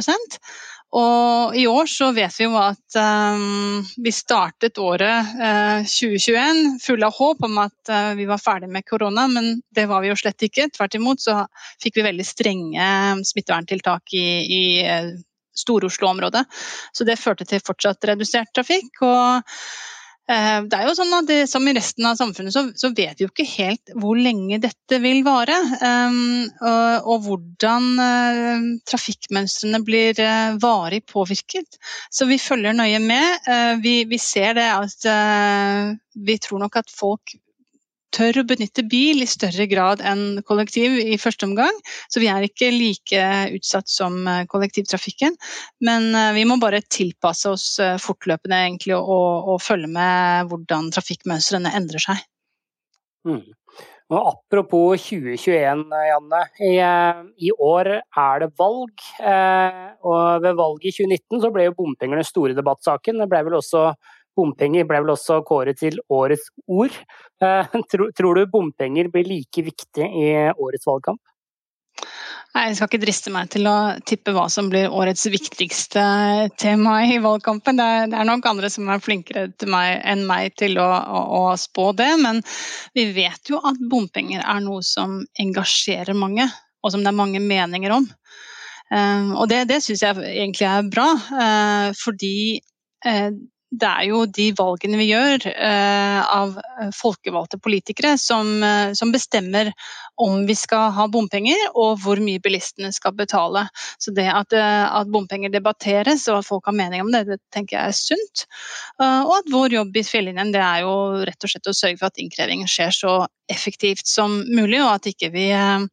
og 0.93 1.55
i 1.57 1.63
år 1.65 1.87
så 1.89 2.11
vet 2.13 2.35
vi 2.37 2.45
jo 2.45 2.53
at 2.59 2.97
um, 3.01 3.81
vi 4.05 4.11
startet 4.13 4.77
året 4.77 5.31
uh, 5.39 5.81
2021 5.89 6.77
fulle 6.83 7.07
av 7.09 7.17
håp 7.17 7.41
om 7.47 7.57
at 7.63 7.89
uh, 7.89 8.11
vi 8.19 8.27
var 8.29 8.41
ferdig 8.41 8.69
med 8.69 8.85
korona, 8.85 9.25
men 9.31 9.57
det 9.73 9.87
var 9.89 10.03
vi 10.03 10.11
jo 10.11 10.17
slett 10.19 10.45
ikke. 10.45 10.67
Tvert 10.75 10.99
imot 10.99 11.23
så 11.23 11.39
fikk 11.81 11.97
vi 11.97 12.05
veldig 12.05 12.27
strenge 12.27 12.89
smitteverntiltak 13.25 14.13
i, 14.19 14.27
i 14.45 14.63
uh, 14.85 15.09
Stor-Oslo-området. 15.57 16.45
Så 16.93 17.09
det 17.09 17.17
førte 17.21 17.49
til 17.49 17.63
fortsatt 17.65 18.09
redusert 18.13 18.53
trafikk. 18.53 19.01
og 19.01 19.49
det 20.23 20.77
er 20.77 20.87
jo 20.87 20.93
sånn 20.95 21.11
at 21.17 21.25
det, 21.27 21.37
Som 21.51 21.65
i 21.67 21.73
resten 21.75 22.05
av 22.07 22.15
samfunnet 22.15 22.55
så, 22.55 22.61
så, 22.79 22.93
vet 22.95 23.19
vi 23.19 23.25
jo 23.25 23.31
ikke 23.31 23.47
helt 23.57 23.91
hvor 23.99 24.15
lenge 24.15 24.61
dette 24.63 24.99
vil 25.03 25.19
vare. 25.25 25.57
Um, 25.83 26.45
og, 26.63 27.09
og, 27.11 27.25
hvordan 27.25 27.89
uh, 27.99 28.69
trafikkmønstrene 28.87 29.81
blir 29.83 30.15
uh, 30.23 30.55
varig 30.63 31.03
påvirket. 31.11 31.75
Så 32.07 32.29
vi 32.29 32.39
følger 32.39 32.77
nøye 32.77 33.01
med. 33.03 33.43
Uh, 33.49 33.75
vi, 33.83 33.97
vi, 34.07 34.21
ser 34.21 34.55
det 34.55 34.69
at 34.71 35.07
vi 36.13 36.37
tror 36.39 36.63
nok 36.63 36.79
at 36.79 36.91
folk 36.93 37.35
tør 38.13 38.41
å 38.41 38.45
benytte 38.47 38.85
bil 38.89 39.23
i 39.23 39.29
større 39.29 39.65
grad 39.69 40.03
enn 40.05 40.41
kollektiv 40.47 40.95
i 41.01 41.17
første 41.21 41.47
omgang. 41.47 41.73
Så 42.11 42.21
vi 42.23 42.29
er 42.31 42.45
ikke 42.45 42.71
like 42.73 43.23
utsatt 43.57 43.89
som 43.91 44.21
eh, 44.27 44.45
kollektivtrafikken. 44.51 45.37
Men 45.85 46.11
eh, 46.17 46.31
vi 46.37 46.45
må 46.49 46.59
bare 46.61 46.83
tilpasse 46.85 47.51
oss 47.53 47.67
eh, 47.83 47.97
fortløpende 48.01 48.61
egentlig, 48.67 48.95
og, 48.99 49.49
og 49.53 49.59
følge 49.63 49.89
med 49.91 50.51
hvordan 50.51 50.93
trafikkmønstrene 50.93 51.73
endrer 51.77 52.07
seg. 52.07 52.23
Mm. 53.27 53.43
Og 54.13 54.27
apropos 54.29 55.05
2021, 55.07 55.85
Janne. 56.05 56.41
I, 56.61 56.73
I, 57.47 57.53
år 57.55 57.87
er 57.97 58.43
det 58.43 58.49
valg. 58.59 59.05
Og 60.05 60.43
ved 60.43 60.59
valget 60.59 60.89
i 60.91 60.93
2019 60.99 61.41
så 61.41 61.49
ble 61.55 61.65
jo 61.65 61.75
bompengene 61.79 62.25
store 62.27 62.53
debattsaken. 62.53 63.23
Det 63.23 63.29
ble 63.31 63.41
vel 63.47 63.57
også 63.57 63.87
Bompenger 64.37 64.87
ble 64.89 65.03
vel 65.03 65.13
også 65.13 65.41
kåret 65.47 65.79
til 65.81 65.99
årets 66.13 66.49
ord. 66.67 66.95
Eh, 67.43 67.77
tror 68.17 68.39
du 68.39 68.47
bompenger 68.49 69.11
blir 69.13 69.29
like 69.29 69.65
viktig 69.65 70.07
i 70.07 70.27
årets 70.53 70.89
valgkamp? 70.89 71.21
Nei, 72.53 72.67
Jeg 72.67 72.77
skal 72.77 72.89
ikke 72.89 73.01
driste 73.01 73.31
meg 73.33 73.49
til 73.53 73.65
å 73.65 73.75
tippe 74.05 74.33
hva 74.35 74.45
som 74.51 74.67
blir 74.69 74.93
årets 74.93 75.25
viktigste 75.33 76.03
tema 76.61 76.99
i 77.09 77.17
valgkampen. 77.21 77.79
Det 77.79 77.87
er, 77.95 78.11
det 78.11 78.19
er 78.19 78.27
nok 78.29 78.45
andre 78.49 78.69
som 78.69 78.91
er 78.93 79.01
flinkere 79.01 79.47
meg, 79.73 79.95
enn 80.05 80.21
meg 80.29 80.53
til 80.61 80.77
å, 80.81 80.85
å, 80.85 81.21
å, 81.39 81.41
spå 81.57 81.89
det. 81.97 82.11
Men 82.21 82.43
vi 82.93 83.07
vet 83.15 83.49
jo 83.49 83.57
at 83.57 83.81
bompenger 83.89 84.45
er 84.45 84.61
noe 84.65 84.85
som 84.85 85.23
engasjerer 85.41 86.13
mange, 86.17 86.45
og 86.85 86.93
som 86.93 87.01
det 87.01 87.09
er 87.09 87.21
mange 87.23 87.41
meninger 87.41 87.95
om. 87.95 88.05
Um, 88.93 89.33
og 89.39 89.47
det, 89.49 89.63
det 89.71 89.79
syns 89.81 90.03
jeg 90.05 90.21
egentlig 90.21 90.69
er 90.69 90.85
bra, 90.93 91.07
uh, 91.33 91.89
fordi 91.97 92.61
uh, 93.07 93.31
det 93.73 93.89
er 93.89 94.05
jo 94.05 94.23
de 94.29 94.45
valgene 94.53 94.99
vi 94.99 95.07
gjør 95.09 95.47
eh, 95.49 96.19
av 96.21 96.53
folkevalgte 96.93 97.57
politikere 97.63 98.13
som, 98.21 98.51
eh, 98.63 98.91
som, 98.97 99.11
bestemmer 99.13 99.71
om 100.21 100.43
vi 100.45 100.55
skal 100.57 100.91
ha 100.93 101.07
bompenger 101.11 101.59
og 101.71 102.01
hvor 102.03 102.21
mye 102.21 102.41
bilistene 102.43 102.91
skal 102.93 103.15
betale. 103.17 103.65
Så 104.01 104.13
det 104.13 104.27
at, 104.29 104.53
eh, 104.53 104.83
at 104.99 105.09
bompenger 105.13 105.53
debatteres 105.53 106.27
og 106.29 106.41
at 106.41 106.49
folk 106.49 106.69
har 106.69 106.77
mening 106.77 107.01
om 107.01 107.09
det, 107.13 107.23
det 107.31 107.39
tenker 107.53 107.79
jeg 107.79 107.93
er 107.93 107.97
sunt. 107.97 108.45
Eh, 109.01 109.21
og 109.23 109.33
at 109.39 109.49
vår 109.53 109.77
jobb 109.79 109.97
i 109.97 110.05
Fjellinjen 110.05 110.53
det 110.53 110.61
er 110.61 110.83
jo 110.85 111.23
rett 111.25 111.47
og 111.47 111.53
slett 111.53 111.71
å 111.71 111.77
sørge 111.77 112.01
for 112.01 112.11
at 112.11 112.21
innkrevingen 112.21 112.69
skjer 112.69 112.93
så 112.93 113.15
effektivt 113.51 114.05
som 114.07 114.37
mulig, 114.53 114.83
og 114.83 114.91
at 114.99 115.09
ikke 115.09 115.31
vi, 115.33 115.47
eh, 115.55 115.87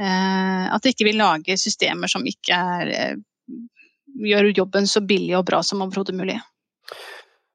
eh, 0.00 0.64
at 0.72 0.88
ikke 0.88 1.10
vi 1.10 1.18
lager 1.18 1.60
systemer 1.60 2.08
som 2.08 2.24
ikke 2.24 2.62
er, 2.80 3.18
gjør 4.24 4.54
jobben 4.56 4.88
så 4.88 5.04
billig 5.04 5.36
og 5.36 5.44
bra 5.52 5.60
som 5.66 5.84
overhodet 5.84 6.16
mulig. 6.16 6.40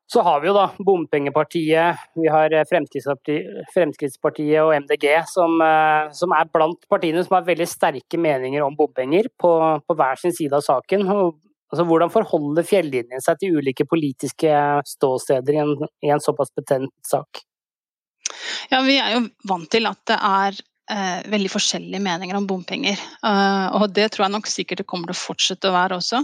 Så 0.08 0.22
har 0.22 0.42
vi 0.42 0.48
jo 0.48 0.54
da 0.54 0.68
Bompengepartiet, 0.86 2.04
vi 2.14 2.28
har 2.30 2.54
eh, 2.54 2.66
Fremskrittspartiet, 2.70 4.60
og 4.62 4.76
MDG, 4.84 5.08
som, 5.28 5.58
eh, 5.66 6.12
som, 6.14 6.36
er 6.38 6.52
blant 6.54 6.86
partiene 6.92 7.24
som 7.26 7.40
har 7.40 7.48
veldig 7.48 7.68
sterke 7.68 8.20
meninger 8.22 8.62
om 8.64 8.78
bompenger 8.78 9.32
på, 9.42 9.52
på 9.82 9.98
hver 9.98 10.22
sin 10.22 10.36
side 10.36 10.56
av 10.56 10.64
saken. 10.68 11.08
Og, 11.10 11.40
altså, 11.74 11.88
hvordan 11.90 12.14
forholder 12.14 12.68
fjellinjen 12.70 13.24
seg 13.26 13.42
til 13.42 13.58
ulike 13.58 13.88
politiske 13.90 14.54
ståsteder 14.94 15.58
i 15.58 15.64
en, 15.66 15.76
i 16.06 16.14
en 16.14 16.24
såpass 16.24 16.54
betent 16.56 16.94
sak? 17.10 17.42
Ja, 18.70 18.86
Vi 18.86 19.00
er 19.02 19.18
jo 19.18 19.26
vant 19.50 19.68
til 19.74 19.90
at 19.90 20.00
det 20.08 20.22
er 20.22 20.62
eh, 20.92 21.26
veldig 21.32 21.52
forskjellige 21.54 22.04
meninger 22.04 22.38
om 22.38 22.48
bompenger. 22.50 23.00
Eh, 23.00 23.66
og 23.80 23.90
det 23.96 24.12
tror 24.14 24.28
jeg 24.28 24.36
nok 24.36 24.52
sikkert 24.52 24.84
det 24.84 24.88
kommer 24.90 25.12
til 25.12 25.18
å 25.18 25.24
fortsette 25.24 25.72
å 25.72 25.76
være 25.76 26.00
også. 26.02 26.22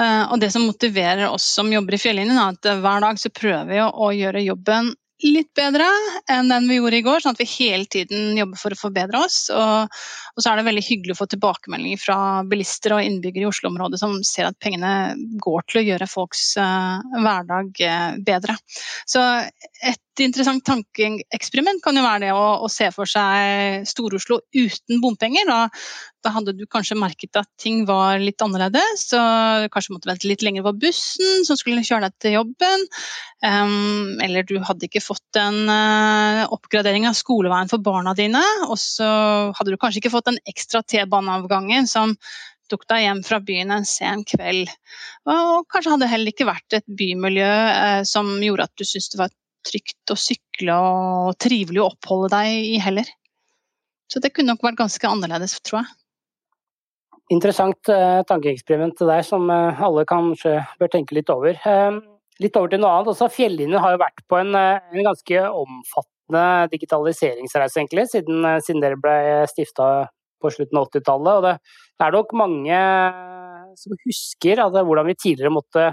Eh, 0.00 0.22
og 0.30 0.42
det 0.42 0.52
som 0.54 0.66
motiverer 0.66 1.28
oss 1.30 1.48
som 1.58 1.72
jobber 1.72 1.96
i 1.96 2.02
Fjellinjen, 2.02 2.38
er 2.38 2.54
at 2.54 2.70
hver 2.84 3.04
dag 3.04 3.20
så 3.20 3.32
prøver 3.34 3.72
vi 3.72 3.82
å, 3.84 3.90
å 3.90 4.12
gjøre 4.16 4.46
jobben 4.46 4.94
litt 5.24 5.48
bedre 5.56 5.86
enn 6.28 6.50
den 6.50 6.66
vi 6.68 6.76
gjorde 6.76 6.98
i 6.98 7.04
går, 7.04 7.22
sånn 7.24 7.36
at 7.36 7.40
vi 7.40 7.48
hele 7.48 7.88
tiden 7.88 8.36
jobber 8.36 8.60
for 8.60 8.74
å 8.74 8.78
forbedre 8.78 9.22
oss. 9.24 9.38
Og, 9.54 10.00
og 10.34 10.42
så 10.42 10.50
er 10.50 10.60
det 10.60 10.66
veldig 10.68 10.84
hyggelig 10.84 11.16
å 11.16 11.20
få 11.22 11.28
tilbakemeldinger 11.32 12.02
fra 12.02 12.18
bilister 12.48 12.96
og 12.96 13.04
innbyggere 13.06 13.46
i 13.46 13.50
Oslo-området 13.50 14.00
som 14.02 14.18
ser 14.26 14.50
at 14.50 14.58
pengene 14.62 15.16
går 15.42 15.64
til 15.70 15.80
å 15.80 15.86
gjøre 15.86 16.10
folks 16.10 16.50
uh, 16.60 17.00
hverdag 17.16 17.72
uh, 17.80 18.18
bedre. 18.26 18.58
Så 19.08 19.24
et 19.80 20.02
interessant 20.24 20.64
tankeeksperiment 20.66 21.82
kan 21.84 21.96
jo 21.98 22.04
være 22.04 22.22
det 22.26 22.32
å, 22.34 22.44
å 22.64 22.68
se 22.72 22.88
for 22.94 23.08
seg 23.10 23.84
Stor-Oslo 23.88 24.38
uten 24.56 25.02
bompenger. 25.02 25.44
Da, 25.48 25.58
da, 26.24 26.32
hadde 26.36 26.54
du 26.56 26.64
kanskje 26.70 26.98
merket 26.98 27.38
at 27.40 27.48
ting 27.60 27.84
var 27.88 28.22
litt 28.22 28.42
annerledes. 28.44 29.06
Så 29.10 29.20
du 29.64 29.68
kanskje 29.74 29.96
måtte 29.96 30.10
vente 30.10 30.30
litt 30.30 30.44
lenger 30.46 30.66
på 30.66 30.74
bussen 30.86 31.46
som 31.48 31.60
skulle 31.60 31.84
kjøre 31.86 32.08
deg 32.08 32.18
til 32.24 32.36
jobben. 32.38 32.88
Um, 33.44 34.16
eller 34.24 34.46
du 34.48 34.56
hadde 34.64 34.88
ikke 34.88 35.04
fått 35.04 35.40
en 35.40 35.62
uh, 35.68 36.42
oppgradering 36.54 37.08
av 37.10 37.18
skoleveien 37.18 37.72
for 37.72 37.84
barna 37.84 38.16
dine. 38.16 38.42
Og 38.70 38.78
så 38.80 39.08
hadde 39.56 39.72
du 39.72 39.80
kanskje 39.80 40.04
ikke 40.04 40.14
fått 40.16 40.30
den 40.30 40.42
ekstra 40.48 40.84
T-baneavgangen 40.86 41.90
som 41.90 42.16
tok 42.70 42.86
deg 42.90 43.04
hjem 43.04 43.22
fra 43.26 43.40
byen 43.46 43.72
en 43.74 43.86
sen 43.88 44.24
kveld. 44.26 44.70
Og 45.30 45.66
kanskje 45.70 45.92
hadde 45.92 46.06
det 46.06 46.12
heller 46.12 46.34
ikke 46.34 46.48
vært 46.48 46.78
et 46.78 46.86
bymiljø 46.98 47.50
eh, 47.70 48.02
som 48.08 48.30
gjorde 48.42 48.66
at 48.68 48.74
du 48.78 48.86
syntes 48.86 49.12
det 49.12 49.20
var 49.20 49.34
trygt 49.66 50.12
å 50.14 50.18
sykle 50.18 50.80
og 50.80 51.36
trivelig 51.42 51.82
å 51.82 51.90
oppholde 51.90 52.32
deg 52.36 52.72
i 52.74 52.80
heller. 52.82 53.08
Så 54.10 54.22
det 54.22 54.32
kunne 54.34 54.54
nok 54.54 54.64
vært 54.64 54.80
ganske 54.80 55.10
annerledes, 55.10 55.58
tror 55.66 55.82
jeg. 55.82 55.94
Interessant 57.34 57.90
eh, 57.90 58.20
tankeeksperiment 58.28 59.00
deg 59.02 59.24
som 59.26 59.48
eh, 59.50 59.80
alle 59.82 60.04
kanskje 60.06 60.60
bør 60.78 60.92
tenke 60.92 61.16
litt 61.16 61.32
over. 61.32 61.58
Eh, 61.58 61.96
litt 62.42 62.58
over 62.58 62.70
til 62.70 62.82
noe 62.82 62.92
annet. 62.94 63.10
Også 63.12 63.30
Fjellinjen 63.34 63.82
har 63.82 63.96
jo 63.96 64.02
vært 64.02 64.22
på 64.30 64.38
en, 64.38 64.54
eh, 64.54 64.84
en 64.92 65.08
ganske 65.08 65.42
omfattende 65.48 66.44
digitaliseringsreise, 66.74 67.80
egentlig, 67.80 68.06
siden, 68.12 68.44
eh, 68.46 68.60
siden 68.62 68.84
dere 68.84 69.00
ble 69.00 69.16
stifta 69.50 69.88
på 70.42 70.52
slutten 70.54 70.78
av 70.78 70.86
80-tallet. 70.86 71.32
Og 71.34 71.42
det, 71.48 71.54
det, 71.98 72.06
er 72.06 72.14
nok 72.14 72.36
mange 72.38 72.80
som 73.80 73.98
husker 74.06 74.62
altså, 74.62 74.86
hvordan 74.86 75.10
vi 75.10 75.18
tidligere 75.18 75.56
måtte 75.58 75.90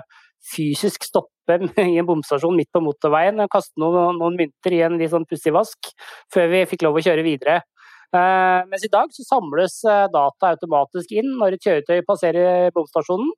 fysisk 0.53 1.07
stoppe 1.07 1.33
i 1.84 1.99
en 1.99 2.08
bomstasjon 2.08 2.56
midt 2.58 2.71
på 2.73 2.82
motorveien 2.84 3.41
og 3.43 3.51
kaste 3.51 3.79
noen, 3.82 4.19
noen 4.21 4.39
mynter 4.39 4.75
i 4.75 4.84
en 4.88 4.97
litt 4.99 5.13
sånn 5.13 5.27
pussig 5.29 5.53
vask 5.56 5.91
før 6.34 6.51
vi 6.53 6.65
fikk 6.71 6.88
lov 6.88 6.99
å 6.99 7.06
kjøre 7.06 7.25
videre. 7.25 7.62
Uh, 8.13 8.62
mens 8.69 8.84
i 8.86 8.91
dag 8.93 9.10
så 9.10 9.23
samles 9.25 9.79
uh, 9.89 10.06
data 10.13 10.51
automatisk 10.53 11.15
inn 11.17 11.32
når 11.39 11.56
et 11.56 11.63
kjøretøy 11.65 12.03
passerer 12.06 12.69
bomstasjonen. 12.75 13.32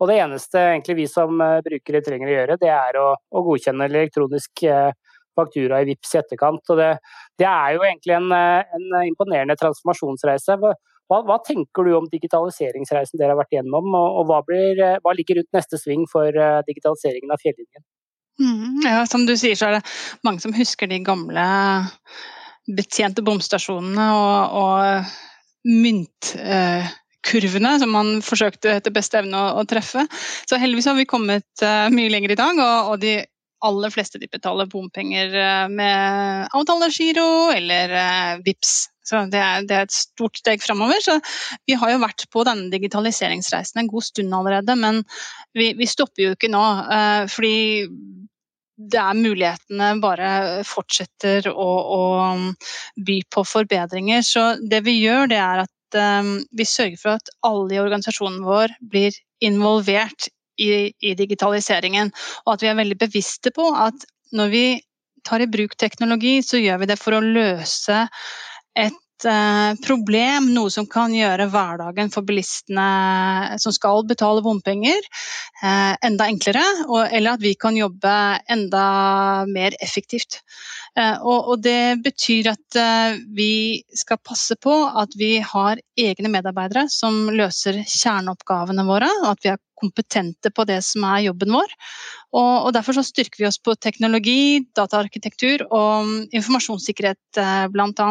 Og 0.00 0.08
det 0.08 0.16
eneste 0.22 0.60
egentlig 0.72 1.02
vi 1.02 1.06
som 1.12 1.40
eh, 1.44 1.60
brukere 1.64 2.00
trenger 2.04 2.30
å 2.30 2.34
gjøre, 2.34 2.58
det 2.60 2.70
er 2.72 2.98
å, 3.00 3.08
å 3.12 3.42
godkjenne 3.44 3.88
elektronisk 3.90 4.62
eh, 4.64 4.92
faktura 5.36 5.82
i 5.82 5.88
VIPS 5.90 6.14
i 6.14 6.20
etterkant. 6.22 6.62
Og 6.72 6.80
det, 6.80 6.90
det 7.38 7.48
er 7.48 7.74
jo 7.76 7.84
egentlig 7.84 8.16
en, 8.16 8.30
eh, 8.32 8.78
en 8.78 8.86
imponerende 9.02 9.58
transformasjonsreise. 9.60 10.56
Hva, 11.10 11.22
hva, 11.26 11.40
tenker 11.42 11.86
du 11.86 11.94
om 11.98 12.06
digitaliseringsreisen 12.10 13.18
dere 13.18 13.34
har 13.34 13.40
vært 13.40 13.56
gjennom, 13.56 13.88
og, 13.98 14.20
og 14.20 14.28
hva, 14.30 14.42
blir, 14.46 14.78
hva, 15.02 15.14
ligger 15.18 15.40
rundt 15.40 15.56
neste 15.56 15.80
sving 15.80 16.04
for 16.10 16.36
digitaliseringen 16.68 17.34
av 17.34 17.42
fjellinjen? 17.42 17.82
Mm, 18.40 18.80
ja, 18.86 19.06
som 19.06 19.26
du 19.26 19.36
sier, 19.36 19.54
så 19.58 19.66
er 19.68 19.72
det 19.78 19.82
mange 20.24 20.40
som 20.40 20.54
husker 20.56 20.86
de 20.88 20.98
gamle 21.04 21.44
betjente 22.76 23.22
bomstasjonene 23.24 24.06
og, 24.16 24.50
og 24.60 24.78
myntkurvene 25.68 27.72
som 27.82 27.90
man 27.92 28.22
forsøkte 28.24 28.72
etter 28.78 28.92
beste 28.94 29.18
evne 29.20 29.36
å, 29.36 29.46
å, 29.60 29.62
treffe. 29.68 30.02
Så 30.48 30.56
heldigvis 30.60 30.88
har 30.88 30.96
vi 30.96 31.10
kommet 31.10 31.50
uh, 31.64 31.88
mye 31.92 32.12
lenger 32.12 32.30
i 32.34 32.40
dag, 32.40 32.54
og, 32.56 32.76
og, 32.94 32.98
de 33.02 33.12
aller 33.60 33.90
fleste 33.92 34.16
de 34.16 34.24
betaler 34.32 34.64
bompenger 34.72 35.28
med 35.68 36.48
avtalegiro 36.56 37.52
eller 37.52 37.92
VIPS. 38.40 38.88
Så 39.10 39.24
det 39.32 39.42
er, 39.42 39.66
det 39.66 39.76
er, 39.76 39.88
et 39.88 39.96
stort 39.96 40.38
steg 40.38 40.62
framover. 40.62 41.02
Så 41.02 41.18
vi 41.66 41.76
har 41.78 41.92
jo 41.92 42.02
vært 42.02 42.26
på 42.32 42.46
denne 42.46 42.70
digitaliseringsreisen 42.72 43.82
en 43.82 43.90
god 43.90 44.06
stund 44.06 44.34
allerede, 44.36 44.78
men 44.78 45.02
vi, 45.58 45.72
vi 45.78 45.90
stopper 45.90 46.28
jo 46.28 46.34
ikke 46.38 46.52
nå. 46.52 46.64
fordi 47.34 47.54
det 48.80 49.00
er 49.00 49.18
mulighetene 49.18 49.90
bare 50.00 50.30
fortsetter 50.68 51.50
å, 51.50 51.68
å, 51.96 52.02
by 53.06 53.18
på 53.32 53.44
forbedringer. 53.44 54.24
Så 54.24 54.44
det 54.70 54.82
vi 54.86 54.96
gjør, 55.02 55.28
det 55.32 55.40
er 55.42 55.64
at 55.64 55.98
um, 56.00 56.36
vi 56.56 56.66
sørger 56.68 57.00
for 57.00 57.18
at 57.18 57.32
alle 57.46 57.76
i 57.76 57.82
organisasjonen 57.82 58.40
vår 58.46 58.76
blir 58.92 59.16
involvert 59.44 60.30
i, 60.60 60.92
i, 60.92 61.14
digitaliseringen. 61.18 62.12
Og 62.46 62.54
at 62.54 62.64
vi 62.64 62.70
er 62.70 62.78
veldig 62.80 63.00
bevisste 63.00 63.52
på 63.56 63.68
at 63.76 64.06
når 64.36 64.54
vi 64.54 64.64
tar 65.26 65.44
i 65.44 65.50
bruk 65.50 65.76
teknologi, 65.76 66.38
så 66.44 66.60
gjør 66.60 66.80
vi 66.80 66.88
det 66.88 67.00
for 67.00 67.16
å 67.16 67.24
løse 67.24 68.06
et 68.76 68.90
Eh, 68.90 69.09
problem, 69.84 70.48
noe 70.54 70.70
som 70.72 70.86
kan 70.90 71.12
gjøre 71.14 71.48
hverdagen 71.52 72.10
for 72.12 72.26
bilistene 72.26 73.58
som 73.60 73.74
skal 73.74 74.04
betale 74.08 74.42
bompenger, 74.44 75.00
eh, 75.62 75.94
enda 76.06 76.28
enklere, 76.30 76.62
eller 77.10 77.32
at 77.34 77.44
vi 77.44 77.54
kan 77.54 77.76
jobbe 77.76 78.14
enda 78.48 79.46
mer 79.46 79.76
effektivt. 79.80 80.40
Eh, 80.98 81.16
og 81.22 81.62
det 81.62 82.02
betyr 82.04 82.50
at 82.50 82.80
vi 83.36 83.82
skal 83.94 84.18
passe 84.18 84.56
på 84.56 84.74
at 84.88 85.14
vi 85.18 85.38
har 85.40 85.80
egne 85.98 86.30
medarbeidere 86.32 86.88
som 86.90 87.28
løser 87.30 87.82
kjerneoppgavene 87.84 88.86
våre, 88.88 89.10
og 89.22 89.34
at 89.34 89.44
vi 89.44 89.52
er 89.54 89.62
kompetente 89.80 90.50
på 90.52 90.66
det 90.68 90.80
som 90.84 91.04
er 91.08 91.24
jobben 91.24 91.54
vår. 91.56 91.72
Og, 92.36 92.68
derfor 92.76 92.98
så 92.98 93.04
styrker 93.06 93.42
vi 93.42 93.48
oss 93.48 93.58
på 93.58 93.74
teknologi, 93.80 94.60
dataarkitektur 94.76 95.64
og 95.66 96.10
informasjonssikkerhet 96.36 97.40
bl.a. 97.72 98.10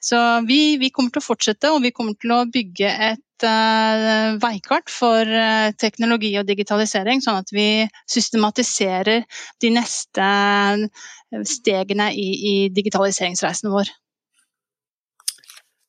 Så 0.00 0.18
vi, 0.46 0.76
vi, 0.78 0.92
kommer 0.94 1.10
til 1.10 1.22
å 1.22 1.26
fortsette, 1.26 1.72
og 1.74 1.82
vi 1.82 1.90
kommer 1.94 2.14
til 2.22 2.34
å 2.34 2.44
bygge 2.46 2.90
et 3.10 3.46
uh, 3.46 4.38
veikart 4.38 4.90
for 4.92 5.26
uh, 5.26 5.70
teknologi 5.80 6.30
og 6.38 6.46
digitalisering, 6.46 7.22
sånn 7.24 7.42
at 7.42 7.50
vi 7.54 7.86
systematiserer 8.10 9.26
de 9.62 9.72
neste 9.74 10.28
eh, 10.28 11.42
stegene 11.46 12.12
i, 12.14 12.28
i 12.38 12.54
digitaliseringsreisen 12.74 13.74
vår. 13.74 13.90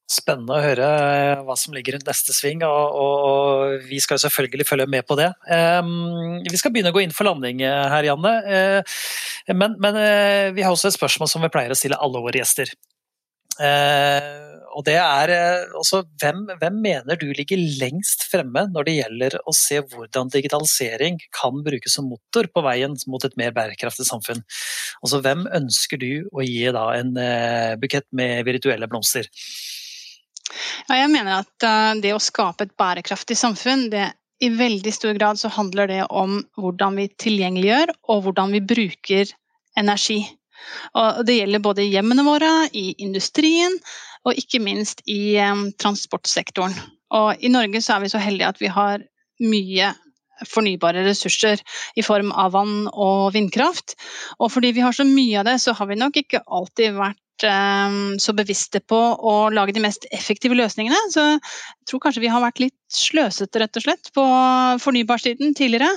Spennende 0.09 0.57
å 0.57 0.63
høre 0.63 0.87
hva 1.45 1.53
som 1.53 1.75
ligger 1.77 1.95
rundt 1.95 2.09
neste 2.09 2.33
sving, 2.33 2.65
og, 2.65 2.97
og, 2.97 3.85
vi 3.85 4.01
skal 4.01 4.17
selvfølgelig 4.25 4.65
følge 4.65 4.89
med 4.89 5.05
på 5.05 5.13
det. 5.19 5.29
Vi 6.49 6.57
skal 6.57 6.73
begynne 6.73 6.89
å 6.89 6.95
gå 6.97 7.03
inn 7.05 7.13
for 7.13 7.29
landing 7.29 7.61
her, 7.61 8.07
Janne. 8.09 8.33
Men, 9.53 9.77
men 9.77 9.99
vi 10.57 10.65
har 10.65 10.73
også 10.73 10.89
et 10.89 10.97
spørsmål 10.97 11.29
som 11.29 11.45
vi 11.45 11.51
pleier 11.53 11.69
å 11.69 11.77
stille 11.77 12.01
alle 12.01 12.23
våre 12.25 12.41
gjester. 12.41 12.73
Eh, 13.59 14.27
og 14.69 14.85
det 14.87 14.95
er 15.01 15.31
eh, 15.33 15.71
også 15.75 16.03
hvem, 16.21 16.45
hvem, 16.61 16.77
mener 16.83 17.17
du 17.19 17.27
ligger 17.35 17.59
lengst 17.81 18.23
fremme 18.31 18.63
når 18.71 18.87
det 18.87 18.93
gjelder 18.95 19.35
å 19.43 19.53
se 19.55 19.81
hvordan 19.81 20.31
digitalisering 20.31 21.17
kan 21.35 21.59
brukes 21.65 21.97
som 21.97 22.07
motor 22.07 22.47
på 22.53 22.63
veien 22.63 22.95
mot 23.11 23.25
et 23.25 23.35
mer 23.39 23.51
bærekraftig 23.55 24.07
samfunn? 24.07 24.45
Altså 25.03 25.19
hvem 25.25 25.43
ønsker 25.59 25.99
du 25.99 26.29
å 26.31 26.45
gi 26.45 26.69
da 26.75 26.85
en 26.99 27.11
eh, 27.19 27.75
bukett 27.81 28.07
med 28.15 28.45
virtuelle 28.47 28.87
blomster? 28.91 29.27
Ja, 30.87 31.01
jeg 31.01 31.11
mener 31.13 31.43
at 31.43 32.01
det 32.01 32.15
å 32.15 32.23
skape 32.23 32.65
et 32.65 32.73
bærekraftig 32.79 33.35
samfunn, 33.37 33.89
det 33.91 34.07
i 34.41 34.49
veldig 34.55 34.91
stor 34.95 35.17
grad 35.19 35.37
så 35.37 35.51
handler 35.51 35.91
det 35.91 36.01
om 36.09 36.39
hvordan 36.57 36.97
vi 36.97 37.09
tilgjengeliggjør 37.21 37.91
og 38.09 38.23
hvordan 38.25 38.55
vi 38.55 38.63
bruker 38.63 39.33
energi. 39.77 40.23
Og 40.99 41.23
det 41.27 41.39
gjelder 41.39 41.63
både 41.63 41.85
i 41.85 41.91
hjemmene 41.93 42.25
våre, 42.27 42.51
i 42.73 42.93
industrien 43.03 43.77
og 44.27 44.35
ikke 44.39 44.61
minst 44.63 45.01
i 45.07 45.39
transportsektoren. 45.79 46.75
Og 47.15 47.41
I 47.41 47.51
Norge 47.51 47.81
så 47.81 47.95
er 47.95 48.05
vi 48.05 48.11
så 48.11 48.21
heldige 48.21 48.51
at 48.51 48.61
vi 48.61 48.71
har 48.71 49.03
mye 49.39 49.93
fornybare 50.47 51.03
ressurser 51.07 51.59
i 51.99 52.03
form 52.05 52.31
av 52.31 52.53
vann 52.55 52.85
og 52.91 53.31
vindkraft. 53.35 53.95
Og 54.39 54.51
fordi 54.53 54.73
vi 54.75 54.83
har 54.85 54.95
så 54.95 55.07
mye 55.07 55.41
av 55.41 55.49
det, 55.49 55.57
så 55.63 55.75
har 55.75 55.89
vi 55.89 55.99
nok 55.99 56.19
ikke 56.21 56.43
alltid 56.47 56.95
vært 56.99 57.23
så 57.39 58.33
bevisste 58.35 58.81
på 58.83 58.97
å 58.99 59.33
lage 59.55 59.71
de 59.71 59.83
mest 59.83 60.03
effektive 60.11 60.57
løsningene. 60.59 60.97
Så 61.13 61.23
jeg 61.37 61.87
tror 61.87 62.03
kanskje 62.03 62.23
vi 62.25 62.31
har 62.31 62.43
vært 62.43 62.59
litt 62.59 62.75
sløsete, 62.91 63.61
rett 63.63 63.79
og 63.79 63.85
slett, 63.85 64.11
på 64.15 64.25
fornybarsiden 64.83 65.55
tidligere. 65.55 65.87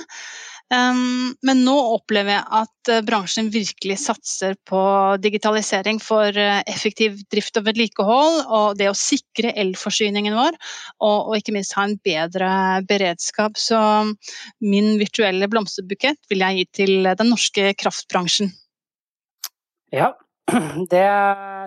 Um, 0.73 1.33
men 1.45 1.59
nå 1.65 1.73
opplever 1.93 2.33
jeg 2.33 2.43
at 2.57 2.89
uh, 2.89 3.01
bransjen 3.05 3.49
virkelig 3.53 3.97
satser 4.01 4.55
på 4.69 4.79
digitalisering 5.21 5.99
for 6.01 6.33
uh, 6.33 6.61
effektiv 6.71 7.19
drift 7.33 7.59
og 7.59 7.67
vedlikehold, 7.67 8.39
og 8.47 8.79
det 8.79 8.87
å 8.89 8.95
sikre 8.97 9.51
elforsyningen 9.59 10.33
vår, 10.37 10.57
og, 11.03 11.35
ikke 11.37 11.53
minst 11.53 11.75
ha 11.77 11.85
en 11.85 11.97
bedre 12.05 12.49
beredskap. 12.89 13.59
Så 13.59 13.77
min 14.63 14.95
virtuelle 15.01 15.49
blomsterbukett 15.51 16.21
vil 16.31 16.45
jeg 16.45 16.57
gi 16.57 16.65
til 16.81 17.11
den 17.11 17.29
norske 17.33 17.73
kraftbransjen. 17.77 18.49
Ja, 19.93 20.13
det 20.93 21.05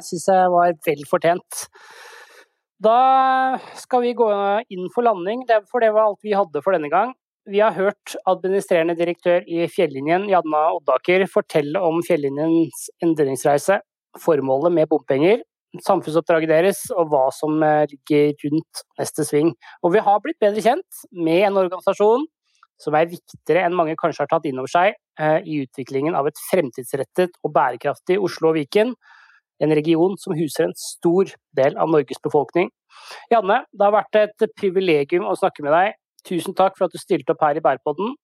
syns 0.08 0.26
jeg 0.32 0.50
var 0.56 0.74
vel 0.88 1.06
fortjent. 1.10 1.68
Da 2.82 2.98
skal 3.78 4.02
vi 4.02 4.16
gå 4.18 4.32
inn 4.72 4.90
for 4.92 5.06
landing, 5.06 5.46
for 5.70 5.84
det 5.84 5.92
var 5.94 6.08
alt 6.08 6.26
vi 6.26 6.34
hadde 6.36 6.64
for 6.64 6.74
denne 6.74 6.90
gang. 6.92 7.14
Vi 7.46 7.60
har 7.62 7.76
hørt 7.76 8.16
administrerende 8.26 8.96
direktør 8.98 9.44
i 9.46 9.68
Fjellinjen, 9.70 10.24
Janna 10.26 10.64
Oddaker, 10.74 11.22
fortelle 11.30 11.78
om 11.78 12.00
Fjellinjens 12.02 12.88
endringsreise, 13.04 13.76
formålet 14.18 14.72
med 14.74 14.88
bompenger, 14.90 15.44
samfunnsoppdraget 15.86 16.50
deres 16.50 16.80
og 16.90 17.12
hva 17.12 17.28
som 17.34 17.60
eh, 17.62 17.84
ligger 17.92 18.32
rundt 18.42 18.80
neste 18.98 19.26
sving. 19.28 19.52
Og 19.86 19.94
vi 19.94 20.02
har 20.02 20.18
blitt 20.24 20.40
bedre 20.42 20.64
kjent 20.64 21.04
med 21.14 21.44
en 21.46 21.60
organisasjon 21.62 22.24
som 22.82 22.96
er 22.98 23.12
viktigere 23.12 23.62
enn 23.68 23.76
mange 23.78 23.94
kanskje 24.00 24.24
har 24.24 24.32
tatt 24.32 24.48
inn 24.50 24.58
over 24.58 24.72
seg 24.72 24.96
eh, 25.20 25.38
i 25.46 25.60
utviklingen 25.62 26.18
av 26.18 26.26
et 26.26 26.40
fremtidsrettet 26.48 27.38
og 27.46 27.52
bærekraftig 27.54 28.18
Oslo 28.18 28.50
og 28.50 28.58
Viken. 28.58 28.90
En 29.62 29.76
region 29.78 30.18
som 30.18 30.34
huser 30.34 30.66
en 30.66 30.74
stor 30.80 31.30
del 31.56 31.78
av 31.78 31.94
Norges 31.94 32.18
befolkning. 32.26 32.72
Janne, 33.30 33.62
det 33.70 33.86
har 33.86 33.94
vært 33.94 34.20
et 34.24 34.48
privilegium 34.58 35.30
å 35.30 35.36
snakke 35.38 35.62
med 35.62 35.76
deg. 35.76 35.94
Tusen 36.26 36.56
takk 36.58 36.74
for 36.78 36.88
at 36.88 36.94
du 36.94 36.98
stilte 36.98 37.34
opp 37.34 37.44
her 37.46 37.58
i 37.58 37.62
Bærpodden. 37.62 38.16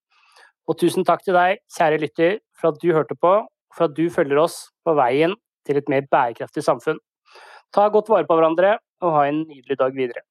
Og 0.70 0.78
tusen 0.78 1.06
takk 1.06 1.22
til 1.26 1.36
deg, 1.36 1.62
kjære 1.76 2.00
lytter, 2.02 2.36
for 2.58 2.72
at 2.72 2.82
du 2.82 2.90
hørte 2.94 3.16
på, 3.18 3.32
for 3.76 3.88
at 3.88 3.96
du 3.96 4.08
følger 4.10 4.42
oss 4.42 4.58
på 4.86 4.94
veien 4.98 5.34
til 5.66 5.78
et 5.78 5.90
mer 5.90 6.06
bærekraftig 6.10 6.64
samfunn. 6.66 7.00
Ta 7.74 7.88
godt 7.88 8.10
vare 8.12 8.28
på 8.28 8.36
hverandre, 8.38 8.76
og 9.02 9.16
ha 9.16 9.24
en 9.30 9.42
nydelig 9.46 9.78
dag 9.78 9.94
videre. 9.96 10.22